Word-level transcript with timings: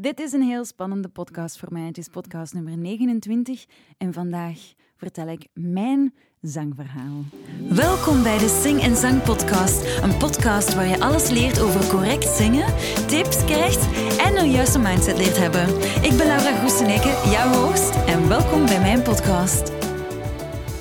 Dit 0.00 0.20
is 0.20 0.32
een 0.32 0.42
heel 0.42 0.64
spannende 0.64 1.08
podcast 1.08 1.58
voor 1.58 1.72
mij. 1.72 1.86
Het 1.86 1.98
is 1.98 2.08
podcast 2.08 2.52
nummer 2.54 2.78
29 2.78 3.66
en 3.98 4.12
vandaag 4.12 4.58
vertel 4.96 5.28
ik 5.28 5.46
mijn 5.52 6.14
zangverhaal. 6.40 7.22
Welkom 7.68 8.22
bij 8.22 8.38
de 8.38 8.60
Sing 8.62 8.80
en 8.80 8.96
Zang 8.96 9.22
Podcast. 9.22 10.00
Een 10.02 10.16
podcast 10.16 10.74
waar 10.74 10.86
je 10.86 11.00
alles 11.00 11.30
leert 11.30 11.60
over 11.60 11.86
correct 11.86 12.28
zingen, 12.28 12.74
tips 13.06 13.44
krijgt 13.44 13.88
en 14.18 14.36
een 14.36 14.50
juiste 14.50 14.78
mindset 14.78 15.18
leert 15.18 15.38
hebben. 15.38 15.68
Ik 16.02 16.16
ben 16.16 16.26
Laura 16.26 16.58
Groeseneke, 16.58 17.30
jouw 17.30 17.52
host, 17.52 17.94
en 18.06 18.28
welkom 18.28 18.64
bij 18.64 18.80
mijn 18.80 19.02
podcast. 19.02 19.75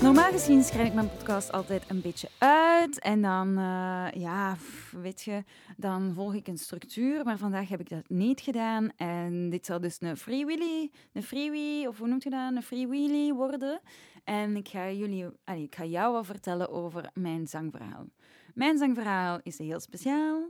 Normaal 0.06 0.32
gezien 0.32 0.64
schrijf 0.64 0.88
ik 0.88 0.94
mijn 0.94 1.10
podcast 1.10 1.52
altijd 1.52 1.90
een 1.90 2.02
beetje 2.02 2.30
uit 2.38 3.00
en 3.00 3.21
dan, 3.21 3.48
uh, 3.48 4.08
ja, 4.14 4.58
weet 4.92 5.21
je, 5.21 5.44
dan 5.78 6.14
volg 6.14 6.34
ik 6.34 6.48
een 6.48 6.58
structuur, 6.58 7.24
maar 7.24 7.38
vandaag 7.38 7.70
heb 7.70 7.79
ik 7.79 7.89
dat 7.89 8.10
niet 8.10 8.42
gedaan 8.42 8.89
en 8.96 9.50
dit 9.50 9.65
zal 9.65 9.79
dus 9.79 9.98
een 10.00 10.18
freewheelie, 10.18 10.92
een 11.14 11.24
freewheel, 11.24 11.89
of 11.89 11.98
hoe 11.98 12.07
noemt 12.07 12.24
je 12.24 12.29
dat, 12.29 12.56
een 12.56 12.64
freewheelie 12.64 13.34
worden. 13.34 13.82
En 14.24 14.56
ik 14.56 14.68
ga, 14.68 14.92
jullie, 14.92 15.26
ik 15.56 15.76
ga 15.76 15.86
jou 15.86 16.14
wat 16.14 16.26
vertellen 16.26 16.70
over 16.70 17.10
mijn 17.14 17.48
zangverhaal. 17.48 18.06
Mijn 18.54 18.78
zangverhaal 18.78 19.40
is 19.43 19.57
heel 19.57 19.79
speciaal, 19.79 20.50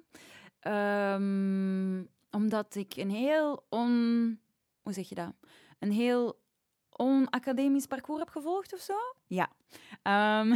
um, 1.16 2.10
omdat 2.32 2.76
ik 2.76 2.96
een 2.96 3.12
heel 3.12 3.66
on... 3.70 4.40
Hoe 4.82 4.94
zeg 4.94 5.10
je 5.10 5.16
dat? 5.16 5.34
Een 5.80 5.92
heel 5.92 6.44
onacademisch 6.98 7.86
parcours 7.86 8.20
heb 8.20 8.30
gevolgd 8.30 8.74
of 8.74 8.80
zo. 8.80 8.98
Ja. 9.28 9.50
Um, 10.42 10.54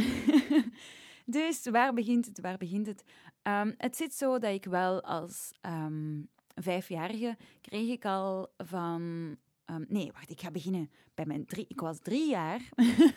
dus 1.36 1.68
waar 1.68 1.94
begint 1.94 2.26
het? 2.26 2.40
Waar 2.40 2.58
begint 2.58 2.86
het? 2.86 3.04
Um, 3.42 3.74
het 3.76 3.96
zit 3.96 4.14
zo 4.14 4.38
dat 4.38 4.54
ik 4.54 4.64
wel 4.64 5.02
als 5.02 5.52
um, 5.62 6.28
vijfjarige 6.54 7.36
kreeg 7.60 7.90
ik 7.90 8.04
al 8.04 8.48
van 8.56 9.36
nee, 9.88 10.12
wacht, 10.12 10.30
ik 10.30 10.40
ga 10.40 10.50
beginnen 10.50 10.90
bij 11.14 11.26
mijn 11.26 11.46
drie. 11.46 11.64
Ik 11.68 11.80
was 11.80 11.98
drie 11.98 12.30
jaar. 12.30 12.60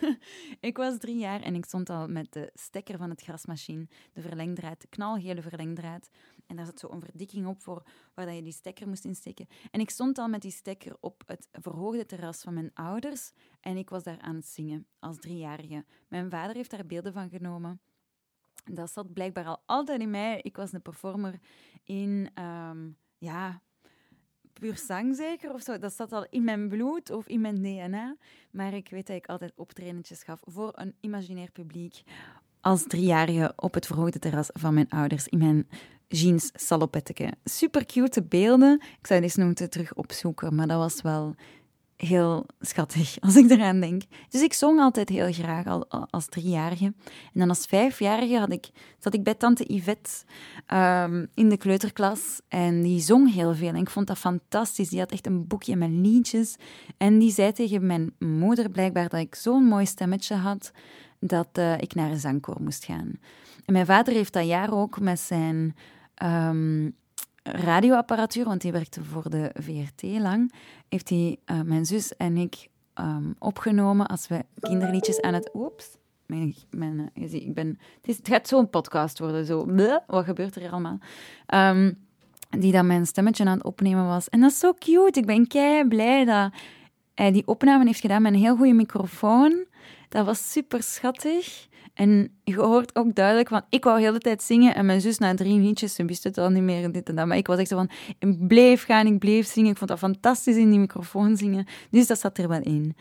ik 0.59 0.77
was 0.77 0.97
drie 0.97 1.17
jaar 1.17 1.41
en 1.41 1.55
ik 1.55 1.65
stond 1.65 1.89
al 1.89 2.07
met 2.07 2.33
de 2.33 2.51
stekker 2.53 2.97
van 2.97 3.09
het 3.09 3.21
grasmachine, 3.21 3.87
de 4.13 4.21
verlengdraad, 4.21 4.81
de 4.81 4.87
knalgele 4.87 5.41
verlengdraad. 5.41 6.09
En 6.47 6.55
daar 6.55 6.65
zat 6.65 6.79
zo 6.79 6.89
een 6.89 7.01
verdikking 7.01 7.47
op 7.47 7.61
voor 7.61 7.83
waar 8.13 8.33
je 8.33 8.43
die 8.43 8.53
stekker 8.53 8.87
moest 8.87 9.05
insteken. 9.05 9.47
En 9.71 9.79
ik 9.79 9.89
stond 9.89 10.17
al 10.17 10.27
met 10.27 10.41
die 10.41 10.51
stekker 10.51 10.97
op 10.99 11.23
het 11.25 11.47
verhoogde 11.51 12.05
terras 12.05 12.41
van 12.41 12.53
mijn 12.53 12.71
ouders 12.73 13.31
en 13.59 13.77
ik 13.77 13.89
was 13.89 14.03
daar 14.03 14.19
aan 14.19 14.35
het 14.35 14.45
zingen 14.45 14.87
als 14.99 15.19
driejarige. 15.19 15.85
Mijn 16.07 16.29
vader 16.29 16.55
heeft 16.55 16.71
daar 16.71 16.85
beelden 16.85 17.13
van 17.13 17.29
genomen. 17.29 17.81
Dat 18.63 18.91
zat 18.91 19.13
blijkbaar 19.13 19.45
al 19.45 19.61
altijd 19.65 20.01
in 20.01 20.09
mij. 20.09 20.39
Ik 20.41 20.55
was 20.55 20.73
een 20.73 20.81
performer 20.81 21.39
in, 21.83 22.29
um, 22.41 22.97
ja, 23.17 23.61
puur 24.53 24.77
zang 24.77 25.15
zeker 25.15 25.53
of 25.53 25.61
zo. 25.61 25.77
Dat 25.77 25.93
zat 25.93 26.11
al 26.11 26.25
in 26.29 26.43
mijn 26.43 26.69
bloed 26.69 27.09
of 27.09 27.27
in 27.27 27.41
mijn 27.41 27.61
DNA. 27.61 28.15
Maar 28.51 28.73
ik 28.73 28.89
weet 28.89 29.07
dat 29.07 29.15
ik 29.15 29.25
altijd 29.25 29.53
optredentjes 29.55 30.23
gaf 30.23 30.41
voor 30.45 30.71
een 30.75 30.95
imaginair 30.99 31.51
publiek. 31.51 32.03
Als 32.61 32.83
driejarige 32.87 33.53
op 33.55 33.73
het 33.73 33.85
verhoogde 33.85 34.19
terras 34.19 34.49
van 34.53 34.73
mijn 34.73 34.89
ouders 34.89 35.27
in 35.27 35.37
mijn 35.37 35.67
jeans 36.07 36.51
salopetteke. 36.53 37.31
Super 37.43 37.85
cute 37.85 38.23
beelden. 38.23 38.81
Ik 38.99 39.07
zou 39.07 39.21
deze 39.21 39.45
moeten 39.45 39.69
terug 39.69 39.93
opzoeken, 39.93 40.55
maar 40.55 40.67
dat 40.67 40.77
was 40.77 41.01
wel 41.01 41.35
heel 41.95 42.45
schattig 42.59 43.17
als 43.25 43.35
ik 43.35 43.49
eraan 43.49 43.79
denk. 43.79 44.01
Dus 44.29 44.41
ik 44.41 44.53
zong 44.53 44.79
altijd 44.79 45.09
heel 45.09 45.33
graag 45.33 45.65
al 45.65 45.87
als 46.09 46.25
driejarige. 46.25 46.85
En 46.85 47.39
dan 47.39 47.49
als 47.49 47.65
vijfjarige 47.65 48.37
had 48.37 48.51
ik, 48.51 48.69
zat 48.99 49.13
ik 49.13 49.23
bij 49.23 49.33
tante 49.33 49.73
Yvette 49.73 50.09
um, 50.73 51.27
in 51.33 51.49
de 51.49 51.57
kleuterklas 51.57 52.41
en 52.47 52.81
die 52.81 52.99
zong 52.99 53.33
heel 53.33 53.55
veel. 53.55 53.67
En 53.67 53.75
ik 53.75 53.89
vond 53.89 54.07
dat 54.07 54.17
fantastisch. 54.17 54.89
Die 54.89 54.99
had 54.99 55.11
echt 55.11 55.25
een 55.25 55.47
boekje 55.47 55.75
met 55.75 55.89
liedjes. 55.89 56.55
En 56.97 57.19
die 57.19 57.31
zei 57.31 57.51
tegen 57.51 57.85
mijn 57.85 58.13
moeder 58.19 58.69
blijkbaar 58.69 59.09
dat 59.09 59.19
ik 59.19 59.35
zo'n 59.35 59.63
mooi 59.63 59.85
stemmetje 59.85 60.35
had 60.35 60.71
dat 61.27 61.47
uh, 61.53 61.77
ik 61.77 61.93
naar 61.93 62.11
een 62.11 62.19
zangkoor 62.19 62.61
moest 62.61 62.85
gaan. 62.85 63.19
En 63.65 63.73
mijn 63.73 63.85
vader 63.85 64.13
heeft 64.13 64.33
dat 64.33 64.45
jaar 64.45 64.73
ook 64.73 64.99
met 64.99 65.19
zijn 65.19 65.75
um, 66.23 66.95
radioapparatuur, 67.43 68.45
want 68.45 68.63
hij 68.63 68.71
werkte 68.71 69.03
voor 69.03 69.29
de 69.29 69.51
VRT 69.53 70.01
lang, 70.19 70.53
heeft 70.89 71.09
hij 71.09 71.37
uh, 71.45 71.61
mijn 71.61 71.85
zus 71.85 72.17
en 72.17 72.37
ik 72.37 72.67
um, 72.99 73.35
opgenomen 73.39 74.07
als 74.07 74.27
we 74.27 74.45
kinderliedjes 74.59 75.21
aan 75.21 75.33
het... 75.33 75.49
Oeps. 75.53 75.97
Mijn, 76.25 77.11
ziet, 77.15 77.43
ik 77.43 77.53
ben, 77.53 77.67
het, 77.67 78.07
is, 78.07 78.17
het 78.17 78.27
gaat 78.27 78.47
zo'n 78.47 78.69
podcast 78.69 79.19
worden, 79.19 79.45
zo... 79.45 79.65
Wat 80.07 80.25
gebeurt 80.25 80.55
er 80.55 80.71
allemaal? 80.71 80.99
Um, 81.53 81.97
die 82.59 82.71
dan 82.71 82.87
mijn 82.87 83.05
stemmetje 83.05 83.45
aan 83.45 83.57
het 83.57 83.63
opnemen 83.63 84.05
was. 84.05 84.29
En 84.29 84.39
dat 84.39 84.51
is 84.51 84.59
zo 84.59 84.73
cute. 84.73 85.19
Ik 85.19 85.25
ben 85.25 85.47
kei 85.47 85.87
blij 85.87 86.25
dat 86.25 86.51
hij 87.13 87.31
die 87.31 87.47
opname 87.47 87.85
heeft 87.85 87.99
gedaan 87.99 88.21
met 88.21 88.33
een 88.33 88.39
heel 88.39 88.55
goede 88.55 88.73
microfoon. 88.73 89.65
Dat 90.09 90.25
was 90.25 90.51
super 90.51 90.83
schattig. 90.83 91.67
En 91.93 92.31
je 92.43 92.55
hoort 92.55 92.95
ook 92.95 93.15
duidelijk 93.15 93.49
van, 93.49 93.61
ik 93.69 93.83
wou 93.83 93.97
de 93.97 94.03
hele 94.03 94.19
tijd 94.19 94.43
zingen 94.43 94.75
en 94.75 94.85
mijn 94.85 95.01
zus 95.01 95.17
na 95.17 95.35
drie 95.35 95.59
liedjes, 95.59 95.93
ze 95.93 96.05
wist 96.05 96.23
het 96.23 96.37
al 96.37 96.49
niet 96.49 96.63
meer, 96.63 96.91
dit 96.91 97.09
en 97.09 97.15
dat. 97.15 97.27
Maar 97.27 97.37
ik 97.37 97.47
was 97.47 97.57
echt 97.57 97.69
zo 97.69 97.75
van, 97.75 97.89
ik 98.19 98.47
bleef 98.47 98.83
gaan, 98.83 99.05
ik 99.05 99.19
bleef 99.19 99.47
zingen. 99.47 99.71
Ik 99.71 99.77
vond 99.77 99.89
dat 99.89 99.99
fantastisch 99.99 100.55
in 100.55 100.69
die 100.69 100.79
microfoon 100.79 101.37
zingen. 101.37 101.65
Dus 101.89 102.07
dat 102.07 102.19
zat 102.19 102.37
er 102.37 102.47
wel 102.47 102.61
in. 102.61 102.95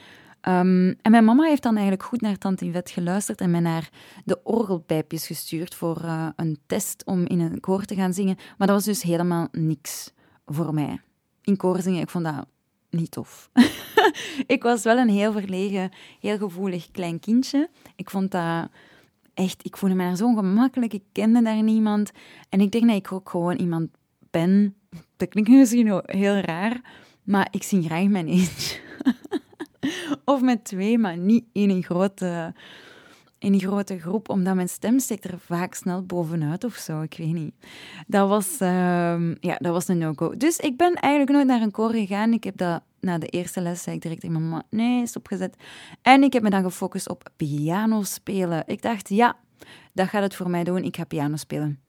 Um, 0.48 0.88
en 1.02 1.10
mijn 1.10 1.24
mama 1.24 1.44
heeft 1.44 1.62
dan 1.62 1.72
eigenlijk 1.72 2.04
goed 2.04 2.20
naar 2.20 2.38
Tante 2.38 2.64
Yvette 2.64 2.92
geluisterd 2.92 3.40
en 3.40 3.50
mij 3.50 3.60
naar 3.60 3.90
de 4.24 4.40
orgelpijpjes 4.42 5.26
gestuurd 5.26 5.74
voor 5.74 6.00
uh, 6.04 6.28
een 6.36 6.58
test 6.66 7.04
om 7.06 7.26
in 7.26 7.40
een 7.40 7.60
koor 7.60 7.84
te 7.84 7.94
gaan 7.94 8.12
zingen. 8.12 8.36
Maar 8.58 8.66
dat 8.66 8.76
was 8.76 8.84
dus 8.84 9.02
helemaal 9.02 9.48
niks 9.52 10.12
voor 10.46 10.74
mij. 10.74 11.00
In 11.42 11.56
koor 11.56 11.80
zingen, 11.80 12.00
ik 12.00 12.10
vond 12.10 12.24
dat 12.24 12.46
niet 12.92 13.10
tof. 13.10 13.50
ik 14.46 14.62
was 14.62 14.82
wel 14.82 14.96
een 14.98 15.08
heel 15.08 15.32
verlegen, 15.32 15.90
heel 16.20 16.38
gevoelig 16.38 16.90
klein 16.90 17.20
kindje. 17.20 17.68
Ik 17.96 18.10
vond 18.10 18.30
dat 18.30 18.68
echt, 19.34 19.64
ik 19.64 19.76
voelde 19.76 19.94
me 19.94 20.02
daar 20.02 20.16
zo 20.16 20.34
gemakkelijk. 20.34 20.92
Ik 20.92 21.04
kende 21.12 21.42
daar 21.42 21.62
niemand. 21.62 22.10
En 22.48 22.60
ik 22.60 22.70
denk 22.70 22.86
dat 22.86 22.96
ik 22.96 23.12
ook 23.12 23.30
gewoon 23.30 23.56
iemand 23.56 23.88
ben. 24.30 24.74
Dat 25.16 25.28
klinkt 25.28 25.50
misschien 25.50 26.02
heel 26.04 26.34
raar, 26.34 26.80
maar 27.22 27.48
ik 27.50 27.62
zing 27.62 27.84
graag 27.84 28.06
mijn 28.06 28.28
eentje. 28.28 28.78
of 30.24 30.40
met 30.40 30.64
twee, 30.64 30.98
maar 30.98 31.16
niet 31.16 31.44
in 31.52 31.70
een 31.70 31.82
grote 31.82 32.54
in 33.42 33.60
grote 33.60 33.98
groep, 33.98 34.28
omdat 34.28 34.54
mijn 34.54 34.68
stem 34.68 34.98
steekt 34.98 35.24
er 35.24 35.38
vaak 35.38 35.74
snel 35.74 36.02
bovenuit 36.02 36.64
of 36.64 36.74
zo. 36.74 37.00
Ik 37.00 37.14
weet 37.18 37.32
niet. 37.32 37.54
Dat 38.06 38.28
was, 38.28 38.60
uh, 38.60 39.34
ja, 39.40 39.56
dat 39.58 39.72
was 39.72 39.88
een 39.88 39.98
no-go. 39.98 40.36
Dus 40.36 40.56
ik 40.56 40.76
ben 40.76 40.94
eigenlijk 40.94 41.32
nooit 41.32 41.46
naar 41.46 41.62
een 41.62 41.70
koor 41.70 41.90
gegaan. 41.90 42.32
Ik 42.32 42.44
heb 42.44 42.56
dat 42.56 42.82
na 43.00 43.18
de 43.18 43.26
eerste 43.26 43.60
les 43.60 43.82
zei 43.82 43.96
ik 43.96 44.02
direct 44.02 44.20
tegen 44.20 44.42
mama, 44.48 44.62
nee, 44.70 45.06
stopgezet. 45.06 45.56
En 46.02 46.22
ik 46.22 46.32
heb 46.32 46.42
me 46.42 46.50
dan 46.50 46.62
gefocust 46.62 47.08
op 47.08 47.30
piano 47.36 48.02
spelen. 48.02 48.62
Ik 48.66 48.82
dacht, 48.82 49.08
ja, 49.08 49.36
dat 49.92 50.08
gaat 50.08 50.22
het 50.22 50.34
voor 50.34 50.50
mij 50.50 50.64
doen. 50.64 50.84
Ik 50.84 50.96
ga 50.96 51.04
piano 51.04 51.36
spelen. 51.36 51.80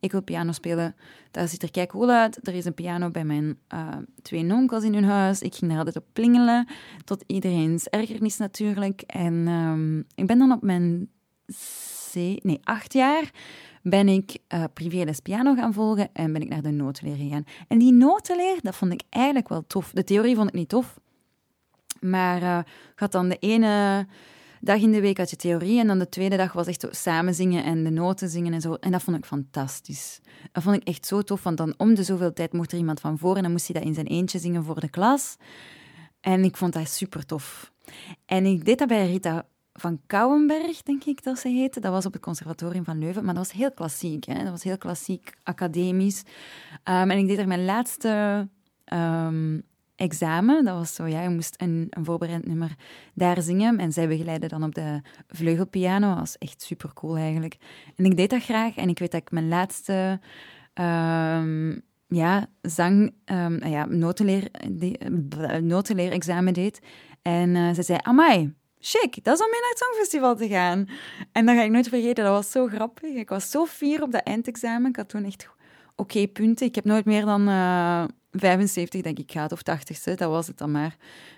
Ik 0.00 0.12
wil 0.12 0.22
piano 0.22 0.52
spelen. 0.52 0.94
Dat 1.30 1.50
ziet 1.50 1.62
er 1.62 1.70
kijk 1.70 1.88
cool 1.88 2.10
uit. 2.10 2.48
Er 2.48 2.54
is 2.54 2.64
een 2.64 2.74
piano 2.74 3.10
bij 3.10 3.24
mijn 3.24 3.58
uh, 3.74 3.96
twee 4.22 4.42
nonkels 4.42 4.84
in 4.84 4.94
hun 4.94 5.04
huis. 5.04 5.40
Ik 5.40 5.54
ging 5.54 5.70
daar 5.70 5.78
altijd 5.78 5.96
op 5.96 6.04
plingelen. 6.12 6.66
Tot 7.04 7.24
iedereen's 7.26 7.84
ergernis 7.84 8.36
natuurlijk. 8.36 9.00
En 9.00 9.48
um, 9.48 10.06
ik 10.14 10.26
ben 10.26 10.38
dan 10.38 10.52
op 10.52 10.62
mijn 10.62 11.08
nee, 12.42 12.60
acht 12.62 12.92
jaar 12.92 13.30
ben 13.82 14.08
ik 14.08 14.38
uh, 14.54 14.64
privéles 14.74 15.20
piano 15.20 15.54
gaan 15.54 15.72
volgen 15.72 16.08
en 16.12 16.32
ben 16.32 16.42
ik 16.42 16.48
naar 16.48 16.62
de 16.62 16.70
notenleer 16.70 17.16
gegaan. 17.16 17.44
En 17.68 17.78
die 17.78 17.92
notenleer, 17.92 18.58
dat 18.62 18.76
vond 18.76 18.92
ik 18.92 19.02
eigenlijk 19.08 19.48
wel 19.48 19.66
tof. 19.66 19.90
De 19.90 20.04
theorie 20.04 20.34
vond 20.34 20.48
ik 20.48 20.54
niet 20.54 20.68
tof. 20.68 20.98
Maar 22.00 22.42
uh, 22.42 22.58
had 22.94 23.12
dan 23.12 23.28
de 23.28 23.36
ene 23.38 24.06
dag 24.60 24.80
in 24.80 24.92
de 24.92 25.00
week 25.00 25.18
had 25.18 25.30
je 25.30 25.36
theorie 25.36 25.80
en 25.80 25.86
dan 25.86 25.98
de 25.98 26.08
tweede 26.08 26.36
dag 26.36 26.52
was 26.52 26.66
echt 26.66 26.80
zo 26.80 26.88
samen 26.90 27.34
zingen 27.34 27.64
en 27.64 27.84
de 27.84 27.90
noten 27.90 28.28
zingen 28.28 28.52
en 28.52 28.60
zo. 28.60 28.74
En 28.74 28.90
dat 28.90 29.02
vond 29.02 29.16
ik 29.16 29.24
fantastisch. 29.24 30.20
Dat 30.52 30.62
vond 30.62 30.76
ik 30.76 30.88
echt 30.88 31.06
zo 31.06 31.22
tof, 31.22 31.42
want 31.42 31.56
dan 31.56 31.74
om 31.76 31.94
de 31.94 32.02
zoveel 32.02 32.32
tijd 32.32 32.52
mocht 32.52 32.72
er 32.72 32.78
iemand 32.78 33.00
van 33.00 33.18
voor 33.18 33.36
en 33.36 33.42
dan 33.42 33.50
moest 33.50 33.66
hij 33.66 33.80
dat 33.80 33.88
in 33.88 33.94
zijn 33.94 34.06
eentje 34.06 34.38
zingen 34.38 34.64
voor 34.64 34.80
de 34.80 34.90
klas. 34.90 35.36
En 36.20 36.44
ik 36.44 36.56
vond 36.56 36.72
dat 36.72 36.88
super 36.88 37.26
tof. 37.26 37.72
En 38.26 38.46
ik 38.46 38.64
deed 38.64 38.78
dat 38.78 38.88
bij 38.88 39.06
Rita 39.06 39.46
van 39.72 40.00
Kouwenberg, 40.06 40.82
denk 40.82 41.04
ik 41.04 41.22
dat 41.22 41.38
ze 41.38 41.48
heette. 41.48 41.80
Dat 41.80 41.92
was 41.92 42.06
op 42.06 42.12
het 42.12 42.22
conservatorium 42.22 42.84
van 42.84 42.98
Leuven, 42.98 43.24
maar 43.24 43.34
dat 43.34 43.46
was 43.46 43.56
heel 43.56 43.72
klassiek. 43.72 44.24
Hè? 44.24 44.42
Dat 44.42 44.50
was 44.50 44.62
heel 44.62 44.78
klassiek, 44.78 45.32
academisch. 45.42 46.22
Um, 46.84 47.10
en 47.10 47.18
ik 47.18 47.26
deed 47.26 47.38
er 47.38 47.46
mijn 47.46 47.64
laatste 47.64 48.48
um, 48.92 49.62
examen. 49.96 50.64
Dat 50.64 50.74
was 50.74 50.94
zo, 50.94 51.06
ja, 51.06 51.22
je 51.22 51.28
moest 51.28 51.54
een, 51.58 51.86
een 51.90 52.04
voorbereid 52.04 52.46
nummer 52.46 52.74
daar 53.14 53.42
zingen. 53.42 53.78
En 53.78 53.92
zij 53.92 54.08
begeleidde 54.08 54.48
dan 54.48 54.62
op 54.62 54.74
de 54.74 55.00
vleugelpiano. 55.28 56.08
Dat 56.08 56.18
was 56.18 56.38
echt 56.38 56.62
super 56.62 56.92
cool 56.94 57.16
eigenlijk. 57.16 57.56
En 57.96 58.04
ik 58.04 58.16
deed 58.16 58.30
dat 58.30 58.42
graag. 58.42 58.76
En 58.76 58.88
ik 58.88 58.98
weet 58.98 59.10
dat 59.10 59.20
ik 59.20 59.30
mijn 59.30 59.48
laatste 59.48 60.20
um, 60.74 61.82
ja, 62.08 62.46
zang, 62.62 63.12
um, 63.24 63.66
ja, 63.66 63.84
notenleer, 63.84 64.48
die, 64.70 64.98
notenleer-examen 65.60 66.54
deed. 66.54 66.80
En 67.22 67.54
uh, 67.54 67.74
ze 67.74 67.82
zei, 67.82 67.98
amai, 68.02 68.54
chic, 68.78 69.24
dat 69.24 69.38
is 69.38 69.44
om 69.44 69.50
mee 69.50 69.60
naar 69.60 69.70
het 69.70 69.78
Songfestival 69.78 70.36
te 70.36 70.48
gaan. 70.48 70.88
En 71.32 71.46
dat 71.46 71.54
ga 71.54 71.62
ik 71.62 71.70
nooit 71.70 71.88
vergeten, 71.88 72.24
dat 72.24 72.32
was 72.32 72.50
zo 72.50 72.66
grappig. 72.66 73.14
Ik 73.14 73.28
was 73.28 73.50
zo 73.50 73.66
fier 73.66 74.02
op 74.02 74.12
dat 74.12 74.22
eindexamen. 74.22 74.90
Ik 74.90 74.96
had 74.96 75.08
toen 75.08 75.24
echt 75.24 75.48
oké 75.96 76.26
punten. 76.26 76.66
Ik 76.66 76.74
heb 76.74 76.84
nooit 76.84 77.04
meer 77.04 77.24
dan... 77.24 77.48
Uh, 77.48 78.04
75 78.38 79.00
denk 79.00 79.18
ik 79.18 79.32
gaat, 79.32 79.52
of 79.52 79.62
80 79.62 80.02
dat 80.02 80.30
was 80.30 80.46
het 80.46 80.58
dan 80.58 80.70
maar. 80.70 80.96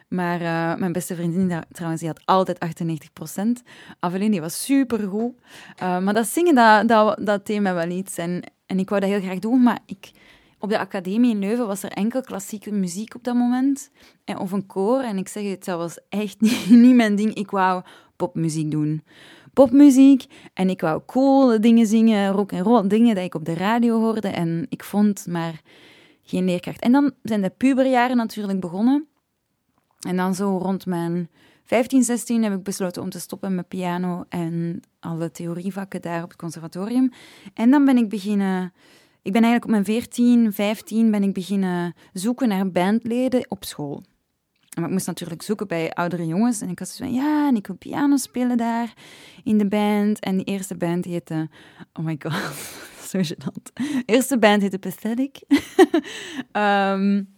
Maar 0.08 0.40
uh, 0.40 0.74
mijn 0.76 0.92
beste 0.92 1.14
vriendin 1.14 1.62
trouwens, 1.72 2.00
die 2.00 2.10
had 2.10 2.22
altijd 2.24 2.60
98 2.60 3.12
procent. 3.12 3.62
Aveline, 4.00 4.30
die 4.30 4.40
was 4.40 4.64
supergoed. 4.64 5.34
Uh, 5.82 5.98
maar 5.98 6.14
dat 6.14 6.26
zingen, 6.26 6.54
dat, 6.54 6.88
dat, 6.88 7.26
dat 7.26 7.62
wel 7.62 7.88
iets. 7.88 8.18
En, 8.18 8.42
en 8.66 8.78
ik 8.78 8.88
wou 8.88 9.00
dat 9.00 9.10
heel 9.10 9.20
graag 9.20 9.38
doen, 9.38 9.62
maar 9.62 9.78
ik, 9.86 10.10
op 10.58 10.68
de 10.68 10.78
academie 10.78 11.30
in 11.30 11.38
Leuven 11.38 11.66
was 11.66 11.82
er 11.82 11.90
enkel 11.90 12.20
klassieke 12.20 12.72
muziek 12.72 13.14
op 13.14 13.24
dat 13.24 13.34
moment. 13.34 13.90
En, 14.24 14.38
of 14.38 14.52
een 14.52 14.66
koor. 14.66 15.00
En 15.00 15.18
ik 15.18 15.28
zeg 15.28 15.50
het, 15.50 15.64
dat 15.64 15.78
was 15.78 15.98
echt 16.08 16.40
niet, 16.46 16.70
niet 16.70 16.94
mijn 16.94 17.16
ding. 17.16 17.34
Ik 17.34 17.50
wou 17.50 17.82
popmuziek 18.16 18.70
doen 18.70 19.02
popmuziek. 19.58 20.26
En 20.54 20.68
ik 20.70 20.80
wou 20.80 21.00
coole 21.06 21.58
dingen 21.58 21.86
zingen, 21.86 22.32
rock 22.32 22.52
en 22.52 22.62
roll, 22.62 22.88
dingen 22.88 23.14
die 23.14 23.24
ik 23.24 23.34
op 23.34 23.44
de 23.44 23.54
radio 23.54 24.00
hoorde. 24.00 24.28
En 24.28 24.66
ik 24.68 24.84
vond 24.84 25.26
maar 25.26 25.60
geen 26.28 26.44
leerkracht. 26.44 26.80
En 26.80 26.92
dan 26.92 27.12
zijn 27.22 27.42
de 27.42 27.52
puberjaren 27.56 28.16
natuurlijk 28.16 28.60
begonnen. 28.60 29.06
En 29.98 30.16
dan 30.16 30.34
zo 30.34 30.58
rond 30.58 30.86
mijn 30.86 31.28
15, 31.64 32.02
16 32.02 32.42
heb 32.42 32.52
ik 32.52 32.62
besloten 32.62 33.02
om 33.02 33.10
te 33.10 33.20
stoppen 33.20 33.54
met 33.54 33.68
piano 33.68 34.24
en 34.28 34.82
alle 35.00 35.30
theorievakken 35.30 36.02
daar 36.02 36.22
op 36.22 36.28
het 36.28 36.38
conservatorium. 36.38 37.12
En 37.54 37.70
dan 37.70 37.84
ben 37.84 37.96
ik 37.96 38.08
beginnen... 38.08 38.72
Ik 39.22 39.32
ben 39.32 39.42
eigenlijk 39.42 39.64
op 39.64 39.70
mijn 39.70 39.84
14, 39.84 40.52
15 40.52 41.10
ben 41.10 41.22
ik 41.22 41.32
beginnen 41.32 41.94
zoeken 42.12 42.48
naar 42.48 42.70
bandleden 42.70 43.46
op 43.48 43.64
school. 43.64 44.02
Maar 44.74 44.86
ik 44.86 44.92
moest 44.92 45.06
natuurlijk 45.06 45.42
zoeken 45.42 45.68
bij 45.68 45.92
oudere 45.92 46.26
jongens. 46.26 46.60
En 46.60 46.68
ik 46.68 46.78
had 46.78 46.88
zo 46.88 47.04
van, 47.04 47.12
ja, 47.12 47.48
en 47.48 47.56
ik 47.56 47.66
wil 47.66 47.76
piano 47.76 48.16
spelen 48.16 48.56
daar 48.56 48.94
in 49.44 49.58
de 49.58 49.68
band. 49.68 50.20
En 50.20 50.36
die 50.36 50.46
eerste 50.46 50.76
band 50.76 51.04
heette... 51.04 51.48
Oh 51.92 52.04
my 52.04 52.16
god, 52.18 52.32
zo 53.08 53.22
gênant. 53.22 53.70
De 53.74 54.02
eerste 54.06 54.38
band 54.38 54.62
heette 54.62 54.78
Pathetic. 54.78 55.42
um, 56.52 57.26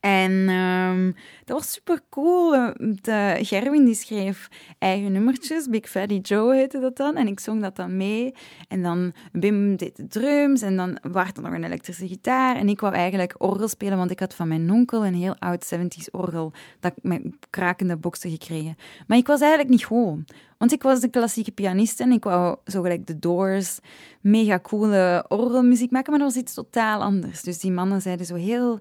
En 0.00 0.32
um, 0.48 1.14
dat 1.44 1.58
was 1.58 1.72
super 1.72 2.00
cool. 2.08 2.50
De 2.78 3.38
Gerwin 3.40 3.84
die 3.84 3.94
schreef 3.94 4.48
eigen 4.78 5.12
nummertjes. 5.12 5.68
Big 5.68 5.88
Fatty 5.88 6.18
Joe 6.22 6.54
heette 6.54 6.78
dat 6.78 6.96
dan. 6.96 7.16
En 7.16 7.26
ik 7.26 7.40
zong 7.40 7.62
dat 7.62 7.76
dan 7.76 7.96
mee. 7.96 8.34
En 8.68 8.82
dan 8.82 9.12
Bim 9.32 9.76
deed 9.76 9.96
de 9.96 10.06
drums. 10.06 10.62
En 10.62 10.76
dan 10.76 10.98
was 11.02 11.28
er 11.34 11.42
nog 11.42 11.52
een 11.52 11.64
elektrische 11.64 12.08
gitaar. 12.08 12.56
En 12.56 12.68
ik 12.68 12.80
wou 12.80 12.94
eigenlijk 12.94 13.34
orgel 13.38 13.68
spelen, 13.68 13.98
want 13.98 14.10
ik 14.10 14.20
had 14.20 14.34
van 14.34 14.48
mijn 14.48 14.70
onkel 14.70 15.06
een 15.06 15.14
heel 15.14 15.36
oud 15.38 15.74
70s 15.74 16.10
orgel. 16.10 16.52
Dat 16.80 16.92
met 17.02 17.22
krakende 17.50 17.96
boksen 17.96 18.30
gekregen. 18.30 18.76
Maar 19.06 19.18
ik 19.18 19.26
was 19.26 19.40
eigenlijk 19.40 19.70
niet 19.70 19.84
goed. 19.84 20.32
Want 20.58 20.72
ik 20.72 20.82
was 20.82 21.00
de 21.00 21.08
klassieke 21.10 21.50
pianist 21.52 22.00
en 22.00 22.12
ik 22.12 22.24
wou 22.24 22.56
zo 22.64 22.82
gelijk 22.82 23.06
de 23.06 23.18
Doors 23.18 23.78
mega 24.20 24.58
coole 24.60 25.24
orgelmuziek 25.28 25.90
maken. 25.90 26.10
Maar 26.10 26.20
dat 26.20 26.32
was 26.32 26.42
iets 26.42 26.54
totaal 26.54 27.02
anders. 27.02 27.42
Dus 27.42 27.58
die 27.58 27.72
mannen 27.72 28.02
zeiden 28.02 28.26
zo 28.26 28.34
heel 28.34 28.80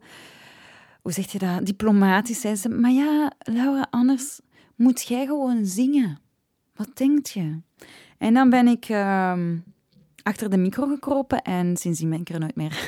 hoe 1.08 1.16
zeg 1.16 1.32
je 1.32 1.40
dat, 1.40 1.66
diplomatisch 1.66 2.42
ze. 2.42 2.70
Maar 2.70 2.92
ja, 2.92 3.32
Laura, 3.40 3.88
anders 3.90 4.40
moet 4.76 5.08
jij 5.08 5.26
gewoon 5.26 5.66
zingen. 5.66 6.20
Wat 6.76 6.90
denk 6.94 7.26
je? 7.26 7.60
En 8.18 8.34
dan 8.34 8.50
ben 8.50 8.68
ik 8.68 8.86
ehm, 8.86 9.58
achter 10.24 10.50
de 10.50 10.58
micro 10.58 10.88
gekropen 10.88 11.42
en 11.42 11.78
sindsdien 11.78 12.10
ben 12.10 12.20
ik 12.20 12.30
er 12.30 12.40
nooit 12.40 12.56
meer, 12.56 12.80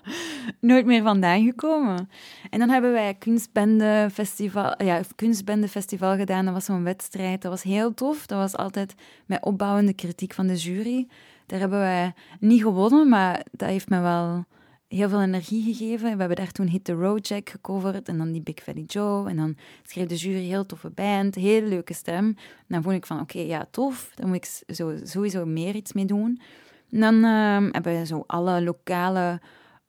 nooit 0.70 0.86
meer 0.86 1.02
vandaan 1.02 1.44
gekomen. 1.44 2.08
En 2.50 2.58
dan 2.58 2.68
hebben 2.68 2.92
wij 2.92 3.14
kunstbende 3.14 4.08
festival, 4.12 4.82
ja, 4.82 5.00
kunstbende 5.14 5.68
festival 5.68 6.16
gedaan. 6.16 6.44
Dat 6.44 6.54
was 6.54 6.64
zo'n 6.64 6.84
wedstrijd. 6.84 7.42
Dat 7.42 7.50
was 7.50 7.62
heel 7.62 7.94
tof. 7.94 8.26
Dat 8.26 8.38
was 8.38 8.56
altijd 8.56 8.94
met 9.26 9.44
opbouwende 9.44 9.92
kritiek 9.92 10.34
van 10.34 10.46
de 10.46 10.56
jury. 10.56 11.08
Daar 11.46 11.60
hebben 11.60 11.78
wij 11.78 12.12
niet 12.40 12.62
gewonnen, 12.62 13.08
maar 13.08 13.44
dat 13.50 13.68
heeft 13.68 13.88
me 13.88 14.00
wel 14.00 14.44
heel 14.92 15.08
veel 15.08 15.22
energie 15.22 15.74
gegeven. 15.74 16.12
We 16.12 16.18
hebben 16.18 16.36
daar 16.36 16.52
toen 16.52 16.66
Hit 16.66 16.84
the 16.84 16.92
Road 16.92 17.28
Jack 17.28 17.50
gecoverd 17.50 18.08
en 18.08 18.18
dan 18.18 18.32
die 18.32 18.42
Big 18.42 18.62
Fatty 18.62 18.84
Joe. 18.86 19.28
En 19.28 19.36
dan 19.36 19.56
schreef 19.82 20.06
de 20.06 20.16
jury 20.16 20.44
heel 20.44 20.66
toffe 20.66 20.90
band, 20.90 21.34
hele 21.34 21.66
leuke 21.66 21.94
stem. 21.94 22.36
Dan 22.68 22.82
vond 22.82 22.96
ik 22.96 23.06
van, 23.06 23.20
oké, 23.20 23.38
ja, 23.38 23.66
tof. 23.70 24.10
Dan 24.14 24.28
moet 24.28 24.36
ik 24.36 24.62
zo, 24.74 24.96
sowieso 25.02 25.44
meer 25.44 25.74
iets 25.74 25.92
mee 25.92 26.04
doen. 26.04 26.40
En 26.90 27.00
dan 27.00 27.14
um, 27.14 27.68
hebben 27.72 27.98
we 27.98 28.06
zo 28.06 28.24
alle 28.26 28.62
lokale 28.62 29.40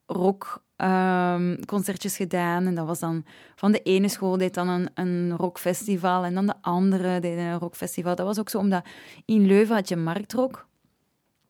rockconcertjes 0.05 2.17
ehm, 2.17 2.21
gedaan. 2.21 2.65
En 2.65 2.75
dat 2.75 2.85
was 2.85 2.99
dan 2.99 3.25
van 3.55 3.71
de 3.71 3.81
ene 3.81 4.07
school 4.07 4.37
deed 4.37 4.53
dan 4.53 4.67
een, 4.67 4.89
een 4.93 5.37
rockfestival 5.37 6.23
en 6.23 6.33
dan 6.33 6.45
de 6.45 6.55
andere 6.61 7.19
deed 7.19 7.37
een 7.37 7.59
rockfestival. 7.59 8.15
Dat 8.15 8.25
was 8.25 8.39
ook 8.39 8.49
zo 8.49 8.57
omdat 8.57 8.85
in 9.25 9.45
Leuven 9.45 9.75
had 9.75 9.89
je 9.89 9.95
marktrock. 9.95 10.65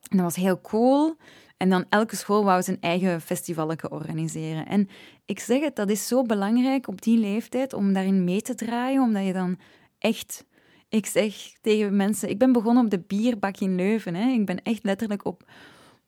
En 0.10 0.18
dat 0.18 0.26
was 0.26 0.36
heel 0.36 0.62
cool. 0.62 1.16
En 1.64 1.70
dan 1.70 1.86
elke 1.90 2.16
school 2.16 2.44
wou 2.44 2.62
zijn 2.62 2.78
eigen 2.80 3.22
festivalen 3.22 3.92
organiseren. 3.92 4.66
En 4.68 4.90
ik 5.26 5.40
zeg 5.40 5.62
het, 5.62 5.76
dat 5.76 5.90
is 5.90 6.08
zo 6.08 6.22
belangrijk 6.22 6.88
op 6.88 7.02
die 7.02 7.18
leeftijd 7.18 7.74
om 7.74 7.94
daarin 7.94 8.24
mee 8.24 8.42
te 8.42 8.56
draaien, 8.56 9.02
omdat 9.02 9.26
je 9.26 9.34
dan 9.34 9.60
echt... 10.00 10.46
Ik 10.90 11.06
zeg 11.06 11.34
tegen 11.62 11.96
mensen, 11.96 12.30
ik 12.30 12.38
ben 12.38 12.52
begonnen 12.52 12.84
op 12.84 12.90
de 12.90 13.00
bierbak 13.00 13.58
in 13.58 13.76
Leuven. 13.76 14.16
Hè. 14.16 14.30
Ik 14.30 14.46
ben 14.46 14.62
echt 14.64 14.84
letterlijk 14.84 15.26
op, 15.26 15.44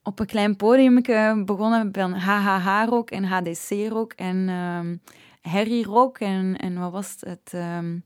op 0.04 0.20
een 0.20 0.26
klein 0.26 0.56
podium 0.56 1.02
begonnen 1.46 1.90
van 1.92 2.14
HHH-rock 2.14 3.12
en 3.12 3.24
HDC-rock 3.24 4.14
en 4.14 4.50
um, 4.50 5.02
Harry-rock 5.42 6.20
en, 6.20 6.58
en 6.58 6.80
wat 6.80 6.92
was 6.92 7.16
het... 7.20 7.52
Um, 7.54 8.04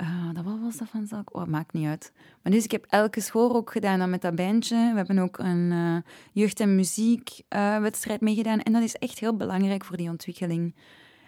uh, 0.00 0.34
dat, 0.34 0.44
wat 0.44 0.58
was 0.60 0.76
dat 0.76 0.88
van 0.88 1.06
zaak? 1.06 1.36
Oh, 1.36 1.44
maakt 1.44 1.72
niet 1.72 1.86
uit. 1.86 2.12
Maar 2.42 2.52
dus 2.52 2.64
ik 2.64 2.70
heb 2.70 2.86
elke 2.88 3.20
school 3.20 3.54
ook 3.54 3.70
gedaan 3.70 3.98
dan 3.98 4.10
met 4.10 4.22
dat 4.22 4.34
bandje. 4.34 4.90
We 4.90 4.96
hebben 4.96 5.18
ook 5.18 5.38
een 5.38 5.70
uh, 5.70 5.96
jeugd- 6.32 6.60
en 6.60 6.74
muziekwedstrijd 6.74 8.20
uh, 8.20 8.26
meegedaan. 8.26 8.60
En 8.60 8.72
dat 8.72 8.82
is 8.82 8.94
echt 8.94 9.18
heel 9.18 9.36
belangrijk 9.36 9.84
voor 9.84 9.96
die 9.96 10.08
ontwikkeling. 10.08 10.74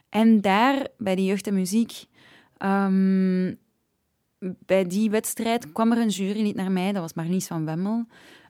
En 0.08 0.40
daar, 0.40 0.86
bij 0.98 1.14
die 1.14 1.26
jeugd 1.26 1.46
en 1.46 1.54
muziek, 1.54 2.04
um, 2.58 3.58
bij 4.66 4.86
die 4.86 5.10
wedstrijd 5.10 5.72
kwam 5.72 5.92
er 5.92 5.98
een 5.98 6.08
jurylid 6.08 6.54
naar 6.54 6.72
mij. 6.72 6.92
Dat 6.92 7.02
was 7.02 7.14
Marlies 7.14 7.46
van 7.46 7.64
Wemmel. 7.64 8.06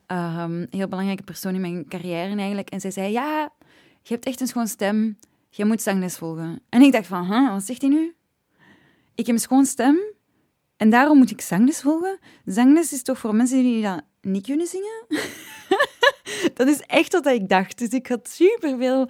Um, 0.07 0.67
heel 0.69 0.87
belangrijke 0.87 1.23
persoon 1.23 1.55
in 1.55 1.61
mijn 1.61 1.87
carrière 1.87 2.35
eigenlijk. 2.35 2.69
En 2.69 2.81
zij 2.81 2.91
zei, 2.91 3.11
ja, 3.11 3.51
je 4.01 4.13
hebt 4.13 4.25
echt 4.25 4.41
een 4.41 4.47
schoon 4.47 4.67
stem. 4.67 5.17
Je 5.49 5.65
moet 5.65 5.81
zangles 5.81 6.17
volgen. 6.17 6.61
En 6.69 6.81
ik 6.81 6.91
dacht 6.91 7.07
van, 7.07 7.49
wat 7.49 7.63
zegt 7.63 7.81
hij 7.81 7.89
nu? 7.89 8.13
Ik 9.19 9.25
heb 9.25 9.35
een 9.35 9.41
schoon 9.41 9.65
stem 9.65 9.99
en 10.77 10.89
daarom 10.89 11.17
moet 11.17 11.31
ik 11.31 11.41
zangles 11.41 11.81
volgen. 11.81 12.19
Zangles 12.45 12.93
is 12.93 13.01
toch 13.01 13.19
voor 13.19 13.35
mensen 13.35 13.63
die 13.63 13.81
dat 13.81 14.01
niet 14.21 14.45
kunnen 14.45 14.67
zingen? 14.67 15.05
dat 16.57 16.67
is 16.67 16.79
echt 16.79 17.13
wat 17.13 17.25
ik 17.25 17.49
dacht. 17.49 17.77
Dus 17.77 17.89
ik 17.89 18.07
had 18.07 18.29
superveel... 18.29 19.09